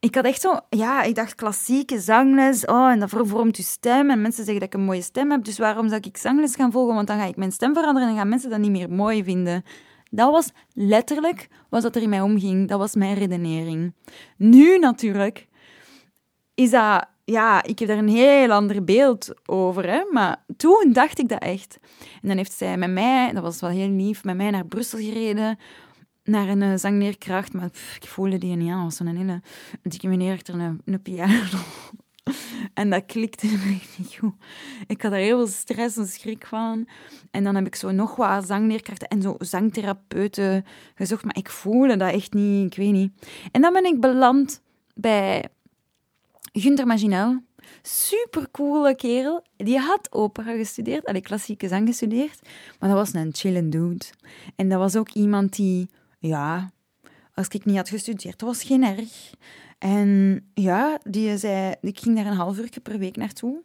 Ik 0.00 0.14
had 0.14 0.24
echt 0.24 0.40
zo... 0.40 0.58
Ja, 0.68 1.02
ik 1.02 1.14
dacht 1.14 1.34
klassieke 1.34 2.00
zangles. 2.00 2.64
Oh, 2.64 2.90
en 2.90 2.98
dat 2.98 3.10
vormt 3.10 3.56
je 3.56 3.62
stem. 3.62 4.10
En 4.10 4.20
mensen 4.20 4.44
zeggen 4.44 4.60
dat 4.60 4.74
ik 4.74 4.80
een 4.80 4.86
mooie 4.86 5.02
stem 5.02 5.30
heb. 5.30 5.44
Dus 5.44 5.58
waarom 5.58 5.88
zou 5.88 6.00
ik 6.04 6.16
zangles 6.16 6.54
gaan 6.54 6.72
volgen? 6.72 6.94
Want 6.94 7.06
dan 7.06 7.18
ga 7.18 7.24
ik 7.24 7.36
mijn 7.36 7.52
stem 7.52 7.74
veranderen 7.74 8.08
en 8.08 8.16
gaan 8.16 8.28
mensen 8.28 8.50
dat 8.50 8.58
niet 8.58 8.70
meer 8.70 8.90
mooi 8.90 9.24
vinden. 9.24 9.62
Dat 10.10 10.30
was 10.30 10.50
letterlijk 10.72 11.48
wat 11.70 11.84
er 11.84 12.02
in 12.02 12.08
mij 12.08 12.20
omging. 12.20 12.68
Dat 12.68 12.78
was 12.78 12.94
mijn 12.94 13.14
redenering. 13.14 13.94
Nu 14.36 14.78
natuurlijk 14.78 15.46
is 16.54 16.70
dat 16.70 17.14
ja, 17.26 17.62
ik 17.62 17.78
heb 17.78 17.88
daar 17.88 17.98
een 17.98 18.08
heel 18.08 18.50
ander 18.50 18.84
beeld 18.84 19.34
over. 19.46 19.88
Hè? 19.88 20.04
Maar 20.12 20.44
toen 20.56 20.90
dacht 20.92 21.18
ik 21.18 21.28
dat 21.28 21.42
echt. 21.42 21.78
En 22.22 22.28
dan 22.28 22.36
heeft 22.36 22.52
zij 22.52 22.76
met 22.76 22.90
mij, 22.90 23.32
dat 23.32 23.42
was 23.42 23.60
wel 23.60 23.70
heel 23.70 23.88
lief, 23.88 24.24
met 24.24 24.36
mij 24.36 24.50
naar 24.50 24.66
Brussel 24.66 24.98
gereden. 24.98 25.58
Naar 26.24 26.48
een 26.48 26.62
uh, 26.62 26.76
zangleerkracht. 26.76 27.52
Maar 27.52 27.70
ik 28.00 28.08
voelde 28.08 28.38
die 28.38 28.56
niet 28.56 28.70
aan. 28.70 28.84
Was 28.84 28.96
zo'n 28.96 29.16
hele 29.16 29.42
dikke 29.82 30.08
meneer 30.08 30.32
achter 30.32 30.54
een, 30.54 30.80
een 30.84 31.02
piano. 31.02 31.58
en 32.74 32.90
dat 32.90 33.06
klikte 33.06 33.46
echt 33.80 33.98
niet 33.98 34.16
goed. 34.18 34.34
Ik 34.86 35.02
had 35.02 35.12
er 35.12 35.18
heel 35.18 35.36
veel 35.36 35.54
stress 35.54 35.96
en 35.96 36.06
schrik 36.06 36.46
van. 36.46 36.88
En 37.30 37.44
dan 37.44 37.54
heb 37.54 37.66
ik 37.66 37.74
zo 37.74 37.90
nog 37.90 38.16
wat 38.16 38.46
zangleerkrachten 38.46 39.08
en 39.08 39.22
zo 39.22 39.34
zangtherapeuten 39.38 40.64
gezocht. 40.94 41.24
Maar 41.24 41.36
ik 41.36 41.50
voelde 41.50 41.96
dat 41.96 42.12
echt 42.12 42.32
niet. 42.32 42.66
Ik 42.66 42.76
weet 42.76 42.92
niet. 42.92 43.12
En 43.52 43.60
dan 43.60 43.72
ben 43.72 43.84
ik 43.84 44.00
beland 44.00 44.62
bij 44.94 45.44
Gunther 46.58 46.86
Maginel, 46.86 47.42
supercoole 47.82 48.94
kerel. 48.94 49.44
Die 49.56 49.78
had 49.78 50.12
opera 50.12 50.56
gestudeerd, 50.56 51.04
allee, 51.04 51.20
klassieke 51.20 51.68
zang 51.68 51.86
gestudeerd. 51.88 52.40
Maar 52.78 52.88
dat 52.88 52.98
was 52.98 53.14
een 53.14 53.34
chillen 53.34 53.70
dude. 53.70 54.04
En 54.56 54.68
dat 54.68 54.78
was 54.78 54.96
ook 54.96 55.10
iemand 55.10 55.56
die, 55.56 55.90
ja, 56.18 56.70
als 57.34 57.48
ik 57.48 57.64
niet 57.64 57.76
had 57.76 57.88
gestudeerd, 57.88 58.40
was 58.40 58.62
geen 58.62 58.84
erg. 58.84 59.34
En 59.78 60.40
ja, 60.54 60.98
die 61.02 61.38
zei, 61.38 61.74
ik 61.80 61.98
ging 61.98 62.16
daar 62.16 62.26
een 62.26 62.32
half 62.32 62.58
uur 62.58 62.70
per 62.82 62.98
week 62.98 63.16
naartoe. 63.16 63.62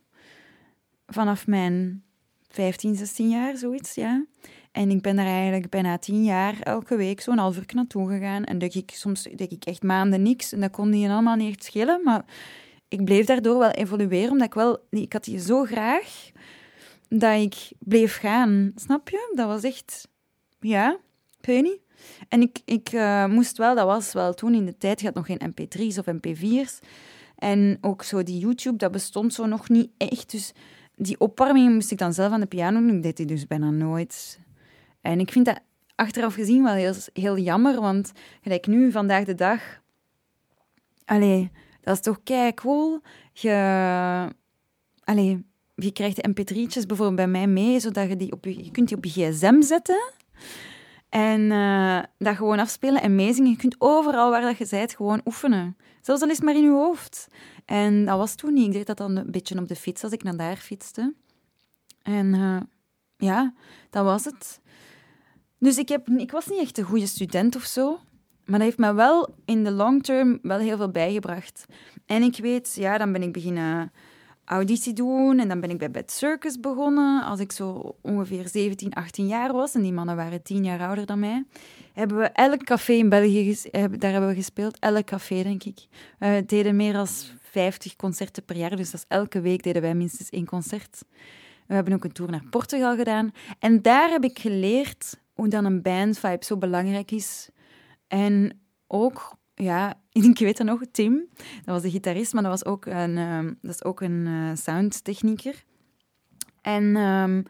Vanaf 1.07 1.48
mijn 1.48 2.03
15, 2.50 2.95
16 2.95 3.29
jaar, 3.29 3.57
zoiets, 3.57 3.95
ja. 3.95 4.25
En 4.71 4.89
ik 4.89 5.01
ben 5.01 5.15
daar 5.15 5.25
eigenlijk 5.25 5.69
bijna 5.69 5.98
tien 5.98 6.24
jaar 6.24 6.60
elke 6.60 6.95
week 6.95 7.21
zo'n 7.21 7.38
half 7.38 7.57
uur 7.57 7.65
naartoe 7.74 8.10
gegaan. 8.10 8.43
En 8.43 8.57
dat 8.57 8.75
ik, 8.75 8.91
soms 8.93 9.24
deed 9.24 9.51
ik 9.51 9.65
echt 9.65 9.83
maanden 9.83 10.21
niks. 10.21 10.51
En 10.51 10.60
dat 10.60 10.71
kon 10.71 10.91
die 10.91 11.10
allemaal 11.10 11.36
niet 11.36 11.50
echt 11.50 11.63
schelen. 11.63 12.01
Maar 12.03 12.25
ik 12.91 13.05
bleef 13.05 13.25
daardoor 13.25 13.57
wel 13.57 13.69
evolueren, 13.69 14.31
omdat 14.31 14.48
ik 14.48 14.53
wel... 14.53 14.79
Ik 14.89 15.13
had 15.13 15.24
die 15.24 15.39
zo 15.39 15.63
graag 15.63 16.31
dat 17.10 17.41
ik 17.41 17.69
bleef 17.79 18.17
gaan. 18.17 18.71
Snap 18.75 19.10
je? 19.10 19.31
Dat 19.36 19.48
was 19.48 19.63
echt... 19.63 20.07
Ja, 20.60 20.98
ik. 21.41 21.79
En 22.29 22.41
ik, 22.41 22.60
ik 22.65 22.89
eh, 22.89 23.25
moest 23.25 23.57
wel, 23.57 23.75
dat 23.75 23.86
was 23.86 24.13
wel 24.13 24.33
toen 24.33 24.53
in 24.53 24.65
de 24.65 24.77
tijd, 24.77 25.00
je 25.00 25.05
had 25.05 25.15
nog 25.15 25.25
geen 25.25 25.51
mp3's 25.51 25.98
of 25.98 26.05
mp4's. 26.05 26.79
En 27.36 27.77
ook 27.81 28.03
zo 28.03 28.24
die 28.24 28.39
YouTube, 28.39 28.77
dat 28.77 28.91
bestond 28.91 29.33
zo 29.33 29.45
nog 29.45 29.69
niet 29.69 29.91
echt. 29.98 30.31
Dus 30.31 30.53
die 30.95 31.19
opwarming 31.19 31.74
moest 31.74 31.91
ik 31.91 31.98
dan 31.98 32.13
zelf 32.13 32.31
aan 32.31 32.39
de 32.39 32.45
piano 32.45 32.79
doen. 32.79 32.95
Ik 32.95 33.03
deed 33.03 33.17
die 33.17 33.25
dus 33.25 33.48
bijna 33.48 33.69
nooit. 33.69 34.39
En 35.01 35.19
ik 35.19 35.31
vind 35.31 35.45
dat 35.45 35.60
achteraf 35.95 36.33
gezien 36.33 36.63
wel 36.63 36.74
heel, 36.74 36.93
heel 37.13 37.38
jammer, 37.38 37.81
want 37.81 38.12
gelijk 38.41 38.67
nu, 38.67 38.91
vandaag 38.91 39.24
de 39.24 39.36
dag... 39.36 39.62
Allee, 41.05 41.51
dat 41.82 41.96
is 41.96 42.02
toch 42.02 42.24
kei 42.24 42.54
cool. 42.54 43.02
Je... 43.34 44.28
Allee, 45.04 45.46
je 45.76 45.92
krijgt 45.92 46.16
de 46.16 46.30
mp3'tjes 46.30 46.86
bijvoorbeeld 46.88 47.16
bij 47.16 47.28
mij 47.28 47.48
mee, 47.48 47.80
zodat 47.80 48.10
je 48.10 48.16
die 48.16 48.32
op 48.32 48.46
je, 48.46 48.64
je 48.64 48.72
kunt 48.72 48.88
die 48.88 48.98
op 48.98 49.06
je 49.06 49.12
gsm 49.12 49.62
zetten. 49.62 50.14
En 51.10 51.42
uh, 51.42 52.00
dat 52.18 52.36
gewoon 52.36 52.60
afspelen 52.60 53.02
en 53.02 53.16
meezingen. 53.16 53.52
Je 53.52 53.58
kunt 53.58 53.76
overal 53.78 54.30
waar 54.30 54.42
dat 54.42 54.58
je 54.58 54.68
bent 54.70 54.96
gewoon 54.96 55.22
oefenen. 55.26 55.78
Zelfs 56.02 56.22
al 56.22 56.30
is 56.30 56.36
het 56.36 56.46
maar 56.46 56.56
in 56.56 56.64
je 56.64 56.70
hoofd. 56.70 57.28
En 57.66 58.06
dat 58.06 58.18
was 58.18 58.36
toen 58.36 58.54
niet. 58.54 58.66
Ik 58.66 58.72
deed 58.72 58.88
dat 58.88 58.98
dan 58.98 59.16
een 59.16 59.32
beetje 59.32 59.60
op 59.60 59.68
de 59.68 59.76
fiets 59.76 60.04
als 60.04 60.12
ik 60.12 60.24
naar 60.24 60.38
daar 60.38 60.58
fietste. 60.58 61.14
En 62.02 62.34
uh, 62.34 62.62
ja, 63.18 63.54
dat 63.90 64.04
was 64.04 64.26
het. 64.26 64.60
Dus 65.58 65.78
ik, 65.78 65.90
heb, 65.90 66.08
ik 66.08 66.32
was 66.32 66.48
niet 66.48 66.60
echt 66.60 66.78
een 66.78 66.84
goede 66.84 67.08
student 67.08 67.56
of 67.56 67.64
zo. 67.64 68.00
Maar 68.51 68.60
dat 68.60 68.70
heeft 68.70 68.81
me 68.81 68.93
wel 68.93 69.36
in 69.46 69.63
de 69.63 69.72
long 69.72 70.03
term 70.03 70.39
wel 70.41 70.60
heel 70.60 70.77
veel 70.77 70.91
bijgebracht. 70.91 71.65
En 72.05 72.22
ik 72.22 72.38
weet, 72.38 72.74
ja, 72.75 72.98
dan 72.98 73.12
ben 73.12 73.22
ik 73.22 73.34
beginnen 73.34 73.91
auditie 74.46 74.93
doen. 74.93 75.39
En 75.39 75.48
dan 75.48 75.60
ben 75.60 75.70
ik 75.70 75.77
bij 75.77 75.91
Bad 75.91 76.12
Circus 76.12 76.60
begonnen, 76.60 77.24
als 77.24 77.39
ik 77.39 77.51
zo 77.51 77.96
ongeveer 78.01 78.48
17, 78.48 78.93
18 78.93 79.27
jaar 79.27 79.53
was. 79.53 79.75
En 79.75 79.81
die 79.81 79.93
mannen 79.93 80.15
waren 80.15 80.43
10 80.43 80.63
jaar 80.63 80.79
ouder 80.88 81.05
dan 81.05 81.20
mij. 81.20 81.43
Hebben 81.93 82.17
we 82.17 82.24
elk 82.24 82.63
café 82.63 82.93
in 82.93 83.10
België, 83.10 83.58
daar 83.72 84.12
hebben 84.12 84.29
we 84.29 84.36
gespeeld. 84.36 84.79
Elk 84.79 85.05
café, 85.05 85.43
denk 85.43 85.63
ik. 85.63 85.79
We 86.20 86.43
deden 86.46 86.75
meer 86.75 86.93
dan 86.93 87.08
50 87.41 87.96
concerten 87.96 88.46
per 88.46 88.55
jaar, 88.55 88.75
dus 88.75 88.91
dat 88.91 89.00
is 89.00 89.15
elke 89.17 89.41
week 89.41 89.63
deden 89.63 89.81
wij 89.81 89.96
minstens 89.96 90.29
één 90.29 90.46
concert. 90.46 91.03
We 91.67 91.74
hebben 91.74 91.93
ook 91.93 92.03
een 92.03 92.12
tour 92.12 92.31
naar 92.31 92.43
Portugal 92.50 92.96
gedaan. 92.96 93.31
En 93.60 93.81
daar 93.81 94.10
heb 94.10 94.24
ik 94.24 94.39
geleerd 94.39 95.20
hoe 95.34 95.48
dan 95.48 95.65
een 95.65 95.81
bandvibe 95.81 96.46
zo 96.46 96.58
belangrijk 96.58 97.12
is. 97.12 97.50
En 98.12 98.60
ook 98.88 99.39
ja, 99.56 99.94
ik 100.12 100.39
weet 100.39 100.58
het 100.58 100.68
nog, 100.68 100.82
Tim. 100.91 101.27
Dat 101.36 101.74
was 101.74 101.82
de 101.82 101.91
gitarist, 101.91 102.34
maar 102.34 102.44
dat 102.44 102.51
was 102.51 102.65
ook 102.65 102.86
een, 102.86 103.18
uh, 103.18 103.44
dat 103.62 103.72
is 103.72 103.84
ook 103.84 104.01
een 104.01 104.25
uh, 104.25 104.56
soundtechnieker. 104.56 105.63
En 106.62 106.96
um, 106.96 107.44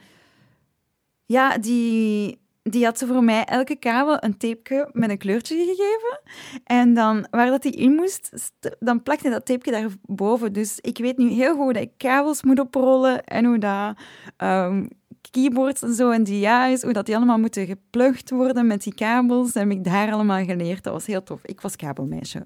ja, 1.26 1.58
die, 1.58 2.40
die 2.64 2.86
had 2.86 2.98
ze 2.98 3.08
voor 3.08 3.24
mij 3.24 3.44
elke 3.46 3.76
kabel 3.76 4.24
een 4.24 4.38
tapeje 4.38 4.90
met 4.92 5.10
een 5.10 5.18
kleurtje 5.18 5.56
gegeven. 5.56 6.22
En 6.64 6.94
dan, 6.94 7.28
waar 7.30 7.48
dat 7.48 7.62
die 7.62 7.76
in 7.76 7.96
moest, 7.96 8.52
dan 8.80 9.04
plakte 9.04 9.30
dat 9.30 9.46
tapeje 9.46 9.72
daarboven. 9.72 10.54
Dus 10.54 10.80
ik 10.80 10.98
weet 10.98 11.18
nu 11.18 11.30
heel 11.30 11.56
goed 11.56 11.74
dat 11.74 11.84
ik 11.84 11.98
kabels 11.98 12.44
moet 12.44 12.60
oprollen 12.60 13.24
en 13.24 13.46
hoe 13.46 13.58
dat 13.58 13.98
um, 14.38 14.88
keyboards 15.32 15.82
en 15.82 15.94
zo 15.94 16.12
en 16.12 16.24
die 16.24 16.48
is, 16.48 16.84
hoe 16.84 16.94
dat 16.94 17.06
die 17.06 17.16
allemaal 17.16 17.38
moeten 17.38 17.66
geplukt 17.66 18.30
worden 18.30 18.68
met 18.68 18.84
die 18.84 18.94
kabels, 18.94 19.54
heb 19.54 19.72
ik 19.72 19.84
daar 19.84 20.12
allemaal 20.12 20.46
geleerd. 20.46 20.84
Dat 20.84 20.94
was 20.94 21.06
heel 21.06 21.24
tof. 21.24 21.46
Ik 21.46 21.62
was 21.62 21.76
kabelmeisje 21.76 22.44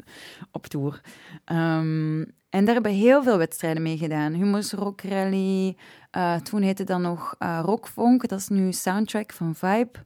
op 0.51 0.67
tour. 0.67 1.01
Um, 1.51 2.25
en 2.49 2.65
daar 2.65 2.73
hebben 2.73 2.91
heel 2.91 3.23
veel 3.23 3.37
wedstrijden 3.37 3.81
mee 3.81 3.97
gedaan. 3.97 4.33
Humus 4.33 4.71
Rock 4.71 5.01
Rally, 5.01 5.77
uh, 6.17 6.35
toen 6.35 6.61
heette 6.61 6.83
dat 6.83 6.99
nog 6.99 7.35
uh, 7.39 7.59
Rockfunk, 7.63 8.27
dat 8.27 8.39
is 8.39 8.47
nu 8.47 8.71
soundtrack 8.71 9.33
van 9.33 9.55
Vibe. 9.55 9.99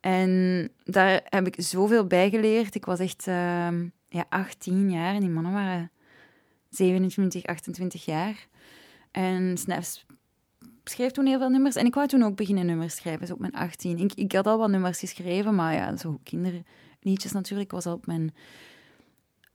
En 0.00 0.70
daar 0.84 1.20
heb 1.24 1.46
ik 1.46 1.54
zoveel 1.58 2.06
bij 2.06 2.30
geleerd. 2.30 2.74
Ik 2.74 2.84
was 2.84 2.98
echt 2.98 3.26
uh, 3.26 3.34
ja, 4.08 4.24
18 4.28 4.90
jaar 4.90 5.14
en 5.14 5.20
die 5.20 5.28
mannen 5.28 5.52
waren 5.52 5.90
27, 6.70 7.44
28 7.44 8.04
jaar. 8.04 8.46
En 9.10 9.56
Snaps 9.58 10.06
schreef 10.84 11.10
toen 11.10 11.26
heel 11.26 11.38
veel 11.38 11.48
nummers. 11.48 11.76
En 11.76 11.86
ik 11.86 11.94
wou 11.94 12.06
toen 12.06 12.22
ook 12.22 12.36
beginnen 12.36 12.66
nummers 12.66 12.96
schrijven, 12.96 13.32
op 13.32 13.38
mijn 13.38 13.52
18. 13.52 13.98
Ik, 13.98 14.14
ik 14.14 14.32
had 14.32 14.46
al 14.46 14.58
wat 14.58 14.70
nummers 14.70 14.98
geschreven, 14.98 15.54
maar 15.54 15.74
ja, 15.74 15.96
zo 15.96 16.20
kinderliedjes 16.22 17.32
natuurlijk. 17.32 17.68
Ik 17.68 17.74
was 17.74 17.86
al 17.86 17.94
op 17.94 18.06
mijn... 18.06 18.34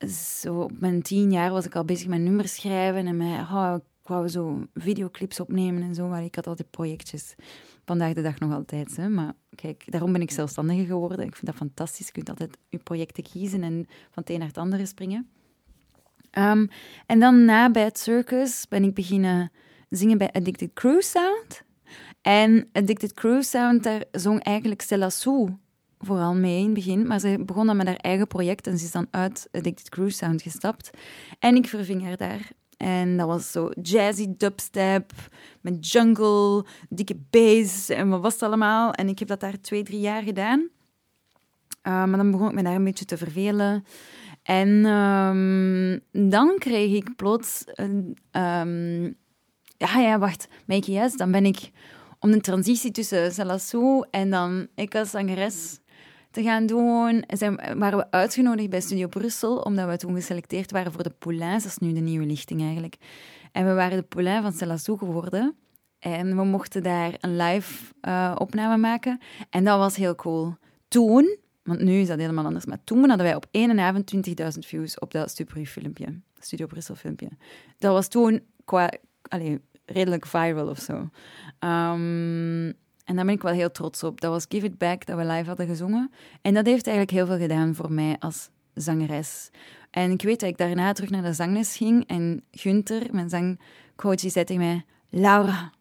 Zo 0.07 0.61
op 0.61 0.79
mijn 0.79 1.01
tien 1.01 1.31
jaar 1.31 1.51
was 1.51 1.65
ik 1.65 1.75
al 1.75 1.85
bezig 1.85 2.07
met 2.07 2.21
nummers 2.21 2.55
schrijven 2.55 3.07
en 3.07 3.17
met... 3.17 3.39
Oh, 3.39 3.75
ik 3.77 4.07
wou 4.07 4.27
zo 4.27 4.67
videoclips 4.73 5.39
opnemen 5.39 5.81
en 5.81 5.95
zo. 5.95 6.07
Maar 6.07 6.23
ik 6.23 6.35
had 6.35 6.47
altijd 6.47 6.69
projectjes. 6.69 7.35
Vandaag 7.85 8.13
de 8.13 8.21
dag 8.21 8.39
nog 8.39 8.53
altijd. 8.53 8.95
Hè. 8.95 9.09
Maar 9.09 9.33
kijk, 9.55 9.83
daarom 9.91 10.11
ben 10.11 10.21
ik 10.21 10.31
zelfstandige 10.31 10.85
geworden. 10.85 11.25
Ik 11.25 11.35
vind 11.35 11.45
dat 11.45 11.55
fantastisch. 11.55 12.05
Je 12.05 12.11
kunt 12.11 12.29
altijd 12.29 12.57
je 12.69 12.77
projecten 12.77 13.23
kiezen 13.23 13.63
en 13.63 13.85
van 13.87 14.23
het 14.23 14.29
een 14.29 14.39
naar 14.39 14.47
het 14.47 14.57
andere 14.57 14.85
springen. 14.85 15.29
Um, 16.37 16.69
en 17.05 17.19
dan 17.19 17.45
na 17.45 17.71
bij 17.71 17.83
het 17.83 17.99
circus 17.99 18.67
ben 18.67 18.83
ik 18.83 18.93
beginnen 18.93 19.51
zingen 19.89 20.17
bij 20.17 20.31
Addicted 20.31 20.73
Crew 20.73 21.01
Sound. 21.01 21.63
En 22.21 22.69
Addicted 22.73 23.13
Crew 23.13 23.41
Sound, 23.41 23.83
daar 23.83 24.03
zong 24.11 24.43
eigenlijk 24.43 24.81
Stella 24.81 25.09
Sue 25.09 25.57
vooral 25.99 26.35
mee 26.35 26.57
in 26.57 26.65
het 26.65 26.73
begin. 26.73 27.07
Maar 27.07 27.19
ze 27.19 27.43
begon 27.45 27.65
dan 27.65 27.77
met 27.77 27.87
haar 27.87 27.95
eigen 27.95 28.27
project 28.27 28.67
en 28.67 28.77
ze 28.77 28.85
is 28.85 28.91
dan 28.91 29.07
uit 29.11 29.47
Addicted 29.51 29.89
Crew 29.89 30.09
Sound 30.09 30.41
gestapt. 30.41 30.89
En 31.39 31.55
ik 31.55 31.67
verving 31.67 32.03
haar 32.03 32.17
daar. 32.17 32.51
En 32.77 33.17
dat 33.17 33.27
was 33.27 33.51
zo 33.51 33.69
jazzy 33.81 34.27
dubstep, 34.37 35.11
met 35.61 35.91
jungle, 35.91 36.65
dikke 36.89 37.15
bass 37.29 37.89
en 37.89 38.09
wat 38.09 38.21
was 38.21 38.33
het 38.33 38.43
allemaal. 38.43 38.93
En 38.93 39.07
ik 39.07 39.19
heb 39.19 39.27
dat 39.27 39.39
daar 39.39 39.61
twee, 39.61 39.83
drie 39.83 39.99
jaar 39.99 40.23
gedaan. 40.23 40.59
Uh, 40.59 42.05
maar 42.05 42.17
dan 42.17 42.31
begon 42.31 42.47
ik 42.47 42.53
me 42.53 42.63
daar 42.63 42.75
een 42.75 42.83
beetje 42.83 43.05
te 43.05 43.17
vervelen. 43.17 43.83
En 44.43 44.85
um, 44.85 45.99
dan 46.29 46.55
kreeg 46.57 46.95
ik 46.95 47.15
plots 47.15 47.63
een, 47.65 48.17
um, 48.31 49.15
ja, 49.79 49.99
ja, 49.99 50.19
wacht, 50.19 50.47
Mikey 50.65 50.93
Yes, 50.93 51.15
dan 51.15 51.31
ben 51.31 51.45
ik 51.45 51.71
om 52.19 52.31
de 52.31 52.41
transitie 52.41 52.91
tussen 52.91 53.31
Salasso 53.31 54.01
en 54.01 54.29
dan 54.29 54.67
ik 54.75 54.95
als 54.95 55.09
zangeres 55.09 55.79
te 56.31 56.43
gaan 56.43 56.65
doen. 56.65 57.23
Waren 57.77 57.97
we 57.97 58.11
uitgenodigd 58.11 58.69
bij 58.69 58.81
Studio 58.81 59.07
Brussel, 59.07 59.57
omdat 59.57 59.89
we 59.89 59.97
toen 59.97 60.13
geselecteerd 60.13 60.71
waren 60.71 60.91
voor 60.91 61.03
de 61.03 61.13
Poulains. 61.19 61.63
Dat 61.63 61.71
is 61.71 61.77
nu 61.77 61.93
de 61.93 61.99
nieuwe 61.99 62.25
lichting 62.25 62.61
eigenlijk. 62.61 62.95
En 63.51 63.65
we 63.65 63.73
waren 63.73 63.97
de 63.97 64.03
Poulain 64.03 64.41
van 64.41 64.53
Salasso 64.53 64.97
geworden. 64.97 65.55
En 65.99 66.35
we 66.35 66.43
mochten 66.43 66.83
daar 66.83 67.13
een 67.19 67.37
live 67.37 67.93
uh, 68.01 68.35
opname 68.37 68.77
maken. 68.77 69.19
En 69.49 69.63
dat 69.63 69.77
was 69.77 69.95
heel 69.95 70.15
cool. 70.15 70.55
Toen, 70.87 71.37
want 71.63 71.81
nu 71.81 71.93
is 71.99 72.07
dat 72.07 72.19
helemaal 72.19 72.45
anders, 72.45 72.65
maar 72.65 72.83
toen 72.83 72.99
hadden 72.99 73.25
wij 73.25 73.35
op 73.35 73.45
één 73.51 73.79
avond 73.79 74.15
20.000 74.15 74.23
views 74.59 74.99
op 74.99 75.11
dat 75.11 75.29
Studio 75.29 75.63
filmpje. 75.63 76.19
Studio 76.39 76.65
Brussel 76.65 76.95
filmpje. 76.95 77.29
Dat 77.77 77.93
was 77.93 78.07
toen 78.07 78.41
qua... 78.65 78.91
Allee, 79.21 79.59
redelijk 79.89 80.25
viral 80.25 80.67
of 80.67 80.79
zo. 80.79 80.93
Um, 81.59 82.73
en 83.09 83.15
daar 83.15 83.25
ben 83.25 83.33
ik 83.33 83.41
wel 83.41 83.53
heel 83.53 83.71
trots 83.71 84.03
op. 84.03 84.21
Dat 84.21 84.31
was 84.31 84.45
Give 84.49 84.65
It 84.65 84.77
Back, 84.77 85.05
dat 85.05 85.17
we 85.17 85.25
live 85.25 85.47
hadden 85.47 85.67
gezongen. 85.67 86.11
En 86.41 86.53
dat 86.53 86.65
heeft 86.65 86.87
eigenlijk 86.87 87.17
heel 87.17 87.25
veel 87.25 87.47
gedaan 87.47 87.75
voor 87.75 87.91
mij 87.91 88.15
als 88.19 88.49
zangeres. 88.73 89.49
En 89.91 90.11
ik 90.11 90.21
weet 90.21 90.39
dat 90.39 90.49
ik 90.49 90.57
daarna 90.57 90.93
terug 90.93 91.09
naar 91.09 91.21
de 91.21 91.33
zangles 91.33 91.77
ging. 91.77 92.07
En 92.07 92.43
Gunther, 92.51 93.07
mijn 93.11 93.29
zangcoach, 93.29 94.15
die 94.15 94.29
zei 94.29 94.45
tegen 94.45 94.63
mij... 94.63 94.85
Laura, 95.09 95.71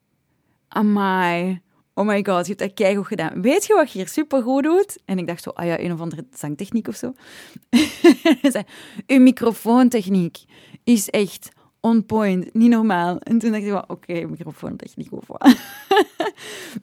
amai, 0.68 1.60
oh 1.94 2.06
my 2.06 2.24
god, 2.24 2.46
je 2.46 2.54
hebt 2.54 2.58
dat 2.58 2.74
keigoed 2.74 3.06
gedaan. 3.06 3.42
Weet 3.42 3.66
je 3.66 3.74
wat 3.74 3.92
je 3.92 3.98
hier 3.98 4.08
supergoed 4.08 4.62
doet? 4.62 4.98
En 5.04 5.18
ik 5.18 5.26
dacht 5.26 5.42
zo, 5.42 5.50
ah 5.50 5.66
ja, 5.66 5.80
een 5.80 5.92
of 5.92 6.00
andere 6.00 6.26
zangtechniek 6.32 6.88
of 6.88 6.96
zo. 6.96 7.14
Uw 9.06 9.20
microfoontechniek 9.20 10.44
is 10.84 11.08
echt 11.08 11.48
on 11.80 12.06
point, 12.06 12.54
niet 12.54 12.70
normaal. 12.70 13.18
En 13.18 13.38
toen 13.38 13.52
dacht 13.52 13.64
ik, 13.64 13.74
oké, 13.74 13.92
okay, 13.92 14.22
microfoon 14.24 14.76
techniek 14.76 15.12
of 15.12 15.26
wat. 15.26 15.56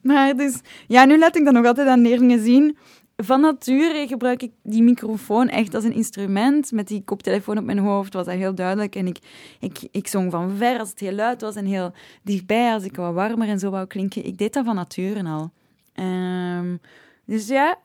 maar 0.02 0.36
dus, 0.36 0.60
ja, 0.86 1.04
nu 1.04 1.18
laat 1.18 1.36
ik 1.36 1.44
dat 1.44 1.54
nog 1.54 1.66
altijd 1.66 1.88
aan 1.88 2.00
leerlingen 2.00 2.44
zien. 2.44 2.76
Van 3.16 3.40
nature 3.40 4.06
gebruik 4.06 4.42
ik 4.42 4.52
die 4.62 4.82
microfoon 4.82 5.48
echt 5.48 5.74
als 5.74 5.84
een 5.84 5.92
instrument. 5.92 6.72
Met 6.72 6.88
die 6.88 7.04
koptelefoon 7.04 7.58
op 7.58 7.64
mijn 7.64 7.78
hoofd 7.78 8.12
was 8.12 8.26
dat 8.26 8.34
heel 8.34 8.54
duidelijk. 8.54 8.94
En 8.94 9.06
ik, 9.06 9.18
ik, 9.60 9.78
ik 9.90 10.06
zong 10.06 10.30
van 10.30 10.56
ver 10.56 10.78
als 10.78 10.90
het 10.90 11.00
heel 11.00 11.12
luid 11.12 11.40
was 11.40 11.56
en 11.56 11.64
heel 11.64 11.92
dichtbij 12.22 12.72
als 12.72 12.84
ik 12.84 12.96
wat 12.96 13.14
warmer 13.14 13.48
en 13.48 13.58
zo 13.58 13.70
wou 13.70 13.86
klinken. 13.86 14.24
Ik 14.24 14.38
deed 14.38 14.52
dat 14.52 14.64
van 14.64 14.74
nature 14.74 15.24
al. 15.24 15.50
Um, 16.04 16.80
dus 17.24 17.46
ja, 17.46 17.78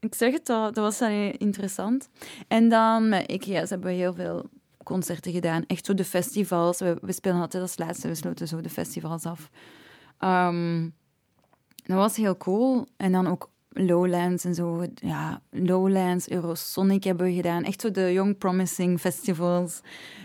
ik 0.00 0.14
zeg 0.14 0.32
het, 0.32 0.46
dat, 0.46 0.74
dat 0.74 0.98
was 0.98 1.10
interessant. 1.38 2.08
En 2.48 2.68
dan 2.68 3.08
met 3.08 3.30
IKEA's 3.30 3.70
hebben 3.70 3.92
heel 3.92 4.14
veel 4.14 4.50
concerten 4.84 5.32
gedaan. 5.32 5.66
Echt 5.66 5.86
zo 5.86 5.94
de 5.94 6.04
festivals. 6.04 6.78
We, 6.78 6.98
we 7.00 7.12
spelen 7.12 7.40
altijd 7.40 7.62
als 7.62 7.78
laatste, 7.78 8.08
we 8.08 8.14
sloten 8.14 8.48
zo 8.48 8.60
de 8.60 8.70
festivals 8.70 9.24
af. 9.24 9.50
Um, 10.20 10.94
dat 11.84 11.96
was 11.96 12.16
heel 12.16 12.36
cool. 12.36 12.86
En 12.96 13.12
dan 13.12 13.26
ook 13.26 13.50
Lowlands 13.68 14.44
en 14.44 14.54
zo. 14.54 14.86
Ja, 14.94 15.40
Lowlands, 15.50 16.28
Eurosonic 16.28 17.04
hebben 17.04 17.26
we 17.26 17.32
gedaan. 17.32 17.64
Echt 17.64 17.80
zo 17.80 17.90
de 17.90 18.12
Young 18.12 18.38
Promising 18.38 19.00
festivals. 19.00 19.80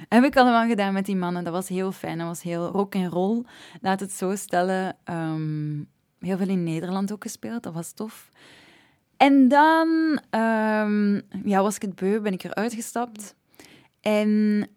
Heb 0.09 0.23
ik 0.23 0.37
allemaal 0.37 0.67
gedaan 0.67 0.93
met 0.93 1.05
die 1.05 1.15
mannen. 1.15 1.43
Dat 1.43 1.53
was 1.53 1.67
heel 1.67 1.91
fijn. 1.91 2.17
Dat 2.17 2.27
was 2.27 2.41
heel 2.41 2.67
rock 2.67 2.95
en 2.95 3.09
roll. 3.09 3.43
Laat 3.81 3.99
het 3.99 4.11
zo 4.11 4.35
stellen. 4.35 4.97
Um, 5.05 5.87
heel 6.19 6.37
veel 6.37 6.47
in 6.47 6.63
Nederland 6.63 7.11
ook 7.11 7.23
gespeeld. 7.23 7.63
Dat 7.63 7.73
was 7.73 7.91
tof. 7.91 8.29
En 9.17 9.47
dan 9.47 10.19
ehm, 10.29 11.21
ja, 11.43 11.61
was 11.61 11.75
ik 11.75 11.81
het 11.81 11.95
beu, 11.95 12.19
ben 12.19 12.33
ik 12.33 12.43
eruit 12.43 12.73
gestapt. 12.73 13.35
En 14.01 14.68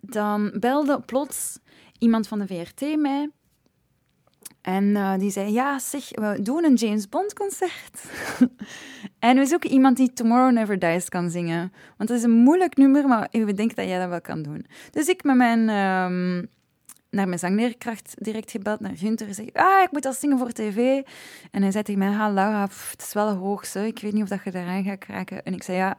dan 0.00 0.52
belde 0.60 1.00
plots 1.00 1.58
iemand 1.98 2.28
van 2.28 2.38
de 2.38 2.46
VRT 2.46 2.96
mij. 2.96 3.30
En 4.64 4.96
eh, 4.96 5.18
die 5.18 5.30
zei, 5.30 5.52
ja, 5.52 5.78
zeg, 5.78 6.08
we 6.10 6.38
doen 6.42 6.64
een 6.64 6.74
James 6.74 7.08
Bond 7.08 7.32
concert. 7.32 8.04
en 9.18 9.38
we 9.38 9.46
zoeken 9.46 9.70
iemand 9.70 9.96
die 9.96 10.12
Tomorrow 10.12 10.52
Never 10.52 10.78
Dies 10.78 11.08
kan 11.08 11.30
zingen. 11.30 11.72
Want 11.96 12.08
dat 12.08 12.18
is 12.18 12.24
een 12.24 12.30
moeilijk 12.30 12.76
nummer, 12.76 13.08
maar 13.08 13.28
we 13.30 13.52
denken 13.52 13.76
dat 13.76 13.86
jij 13.86 13.98
dat 13.98 14.08
wel 14.08 14.20
kan 14.20 14.42
doen. 14.42 14.66
Dus 14.90 15.08
ik 15.08 15.22
met 15.22 15.36
mijn, 15.36 15.60
um, 15.60 16.48
naar 17.10 17.28
mijn 17.28 17.38
zangleerkracht 17.38 18.14
direct 18.18 18.50
gebeld, 18.50 18.80
naar 18.80 18.96
Gunther. 18.96 19.34
Zeg, 19.34 19.52
ah, 19.52 19.82
ik 19.82 19.90
moet 19.90 20.02
dat 20.02 20.16
zingen 20.16 20.38
voor 20.38 20.52
tv. 20.52 21.02
En 21.50 21.62
hij 21.62 21.70
zei 21.70 21.84
tegen 21.84 22.00
mij, 22.00 22.08
ah, 22.08 22.32
Laura, 22.32 22.62
het 22.90 23.02
is 23.02 23.12
wel 23.12 23.34
hoog, 23.34 23.66
zo. 23.66 23.82
ik 23.82 23.98
weet 23.98 24.12
niet 24.12 24.22
of 24.22 24.28
dat 24.28 24.44
je 24.44 24.50
daaraan 24.50 24.84
gaat 24.84 24.98
kraken. 24.98 25.44
En 25.44 25.52
ik 25.52 25.62
zei, 25.62 25.76
ja, 25.78 25.98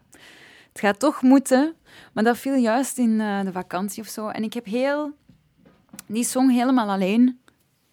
het 0.75 0.83
gaat 0.83 0.99
toch 0.99 1.21
moeten. 1.21 1.75
Maar 2.13 2.23
dat 2.23 2.37
viel 2.37 2.55
juist 2.55 2.97
in 2.97 3.09
uh, 3.09 3.41
de 3.43 3.51
vakantie 3.51 4.03
of 4.03 4.09
zo. 4.09 4.27
En 4.27 4.43
ik 4.43 4.53
heb 4.53 4.65
heel 4.65 5.11
die 6.05 6.23
song 6.23 6.49
helemaal 6.49 6.89
alleen 6.89 7.39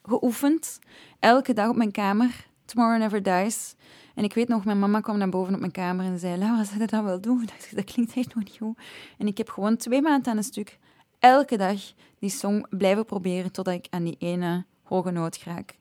geoefend. 0.03 0.79
Elke 1.19 1.53
dag 1.53 1.69
op 1.69 1.77
mijn 1.77 1.91
kamer. 1.91 2.47
Tomorrow 2.65 2.99
Never 2.99 3.23
Dies. 3.23 3.75
En 4.15 4.25
ik 4.25 4.35
weet 4.35 4.49
nog, 4.49 4.65
mijn 4.65 4.79
mama 4.79 5.01
kwam 5.01 5.19
naar 5.19 5.29
boven 5.29 5.55
op 5.55 5.61
mijn 5.61 5.73
kamer 5.73 6.05
en 6.05 6.19
zei: 6.19 6.39
Laura, 6.39 6.65
zou 6.65 6.81
je 6.81 6.87
dat 6.87 7.05
wel 7.05 7.21
doen? 7.21 7.49
Dat 7.75 7.85
klinkt 7.85 8.17
echt 8.17 8.35
nog 8.35 8.45
niet 8.45 8.57
goed. 8.57 8.79
En 9.19 9.27
ik 9.27 9.39
heb 9.39 9.49
gewoon 9.49 9.77
twee 9.77 10.03
maanden 10.03 10.31
aan 10.31 10.37
een 10.37 10.43
stuk 10.43 10.79
elke 11.19 11.57
dag 11.57 11.81
die 12.19 12.31
song 12.31 12.67
blijven 12.71 13.05
proberen 13.05 13.53
totdat 13.53 13.75
ik 13.75 13.87
aan 13.91 14.05
die 14.05 14.17
ene 14.19 14.65
hoge 14.83 15.11
noot 15.11 15.43
raak, 15.45 15.79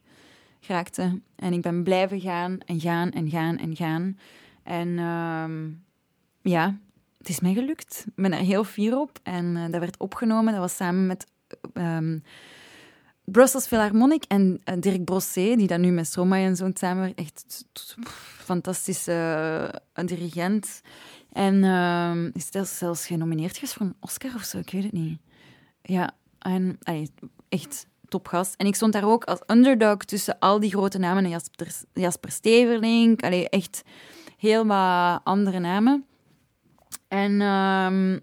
raakte. 0.68 1.22
En 1.36 1.54
ik 1.54 1.62
ben 1.62 1.84
blijven 1.84 2.20
gaan 2.20 2.60
en 2.66 2.80
gaan 2.80 3.12
en 3.12 3.30
gaan 3.30 3.58
en 3.58 3.76
gaan. 3.76 4.18
En 4.64 5.00
ehm, 5.00 5.70
ja, 6.42 6.78
het 7.22 7.30
is 7.30 7.40
mij 7.40 7.54
gelukt. 7.54 8.04
Ik 8.08 8.16
ben 8.16 8.34
er 8.34 8.40
heel 8.40 8.64
fier 8.64 8.98
op. 8.98 9.20
En 9.24 9.46
uh, 9.56 9.64
dat 9.72 9.80
werd 9.80 10.00
opgenomen. 10.00 10.52
Dat 10.52 10.62
was 10.62 10.76
samen 10.76 11.08
met 11.08 11.26
um, 11.74 12.24
Brussels 13.24 13.68
Philharmonic 13.68 14.24
en 14.28 14.62
uh, 14.66 14.76
Dirk 14.80 15.04
Brossé, 15.04 15.56
die 15.56 15.68
dan 15.68 15.82
nu 15.82 15.92
met 15.92 16.08
Stromae 16.08 16.44
en 16.44 16.56
zo'n 16.56 16.76
samen 16.78 17.16
Echt 17.16 17.66
fantastische 18.46 19.12
uh, 19.96 20.06
dirigent. 20.06 20.82
En 21.32 21.56
uh, 21.64 22.34
is 22.34 22.78
zelfs 22.78 23.06
genomineerd 23.06 23.56
geweest 23.56 23.74
voor 23.74 23.86
een 23.86 23.96
Oscar 24.00 24.36
of 24.36 24.44
zo, 24.44 24.58
ik 24.58 24.72
weet 24.72 24.84
het 24.84 24.92
niet. 24.92 25.20
Ja, 25.82 26.12
en 26.40 26.78
echt 27.50 27.88
topgast. 28.08 28.56
En 28.56 28.66
ik 28.66 28.76
stond 28.76 28.94
daar 28.94 29.08
ook 29.08 29.24
als 29.24 29.40
underdog 29.48 29.98
tussen 29.98 30.40
al 30.40 30.60
die 30.60 30.70
grote 30.70 30.98
namen. 30.98 31.30
Jasper, 31.30 31.68
Jasper 31.94 32.32
Steverlink, 32.32 33.24
allee, 33.24 33.50
echt 33.50 33.82
heel 34.38 34.66
wat 34.66 35.22
andere 35.24 35.60
namen. 35.60 36.06
En 37.12 37.42
um, 37.42 38.14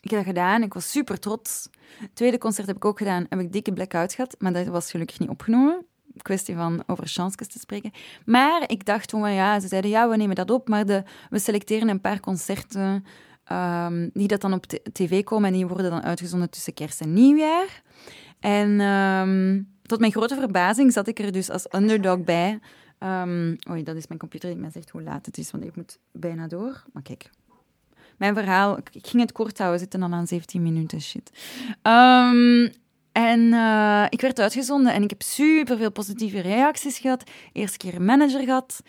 ik 0.00 0.10
heb 0.10 0.18
dat 0.18 0.24
gedaan. 0.24 0.62
Ik 0.62 0.74
was 0.74 0.90
super 0.90 1.18
trots. 1.18 1.68
Het 1.98 2.14
tweede 2.14 2.38
concert 2.38 2.66
heb 2.66 2.76
ik 2.76 2.84
ook 2.84 2.98
gedaan. 2.98 3.26
Heb 3.28 3.40
ik 3.40 3.52
dikke 3.52 3.72
blackout 3.72 4.14
gehad, 4.14 4.34
maar 4.38 4.52
dat 4.52 4.66
was 4.66 4.90
gelukkig 4.90 5.18
niet 5.18 5.28
opgenomen. 5.28 5.86
Kwestie 6.16 6.54
van 6.54 6.82
over 6.86 7.06
chances 7.06 7.48
te 7.48 7.58
spreken. 7.58 7.90
Maar 8.24 8.64
ik 8.66 8.84
dacht 8.84 9.08
toen, 9.08 9.32
ja, 9.32 9.60
ze 9.60 9.68
zeiden 9.68 9.90
ja, 9.90 10.08
we 10.08 10.16
nemen 10.16 10.34
dat 10.36 10.50
op, 10.50 10.68
maar 10.68 10.86
we 11.30 11.38
selecteren 11.38 11.88
een 11.88 12.00
paar 12.00 12.20
concerten 12.20 13.04
um, 13.52 14.10
die 14.12 14.28
dat 14.28 14.40
dan 14.40 14.52
op 14.52 14.66
tv 14.92 15.22
komen 15.24 15.48
en 15.48 15.54
die 15.54 15.66
worden 15.66 15.90
dan 15.90 16.02
uitgezonden 16.02 16.50
tussen 16.50 16.74
kerst 16.74 17.00
en 17.00 17.12
nieuwjaar. 17.12 17.82
En 18.40 18.80
um, 18.80 19.68
tot 19.82 20.00
mijn 20.00 20.12
grote 20.12 20.34
verbazing 20.34 20.92
zat 20.92 21.06
ik 21.06 21.18
er 21.18 21.32
dus 21.32 21.50
als 21.50 21.66
underdog 21.74 22.24
bij. 22.24 22.60
Um, 22.98 23.56
oei, 23.70 23.82
dat 23.82 23.96
is 23.96 24.06
mijn 24.06 24.20
computer 24.20 24.50
die 24.50 24.58
mij 24.58 24.70
zegt 24.70 24.90
hoe 24.90 25.02
laat 25.02 25.26
het 25.26 25.38
is, 25.38 25.50
want 25.50 25.64
ik 25.64 25.76
moet 25.76 25.98
bijna 26.12 26.46
door. 26.46 26.82
Maar 26.92 27.02
kijk, 27.02 27.30
mijn 28.22 28.34
verhaal, 28.34 28.78
ik 28.78 29.06
ging 29.06 29.22
het 29.22 29.32
kort 29.32 29.58
houden, 29.58 29.80
zitten 29.80 30.02
al 30.02 30.12
aan 30.12 30.26
17 30.26 30.62
minuten, 30.62 31.00
shit. 31.00 31.30
Um, 31.82 32.70
en 33.12 33.40
uh, 33.40 34.04
ik 34.08 34.20
werd 34.20 34.40
uitgezonden 34.40 34.92
en 34.92 35.02
ik 35.02 35.10
heb 35.10 35.22
super 35.22 35.76
veel 35.76 35.92
positieve 35.92 36.40
reacties 36.40 36.98
gehad. 36.98 37.30
Eerste 37.52 37.76
keer 37.76 38.02
manager 38.02 38.40
gehad. 38.40 38.82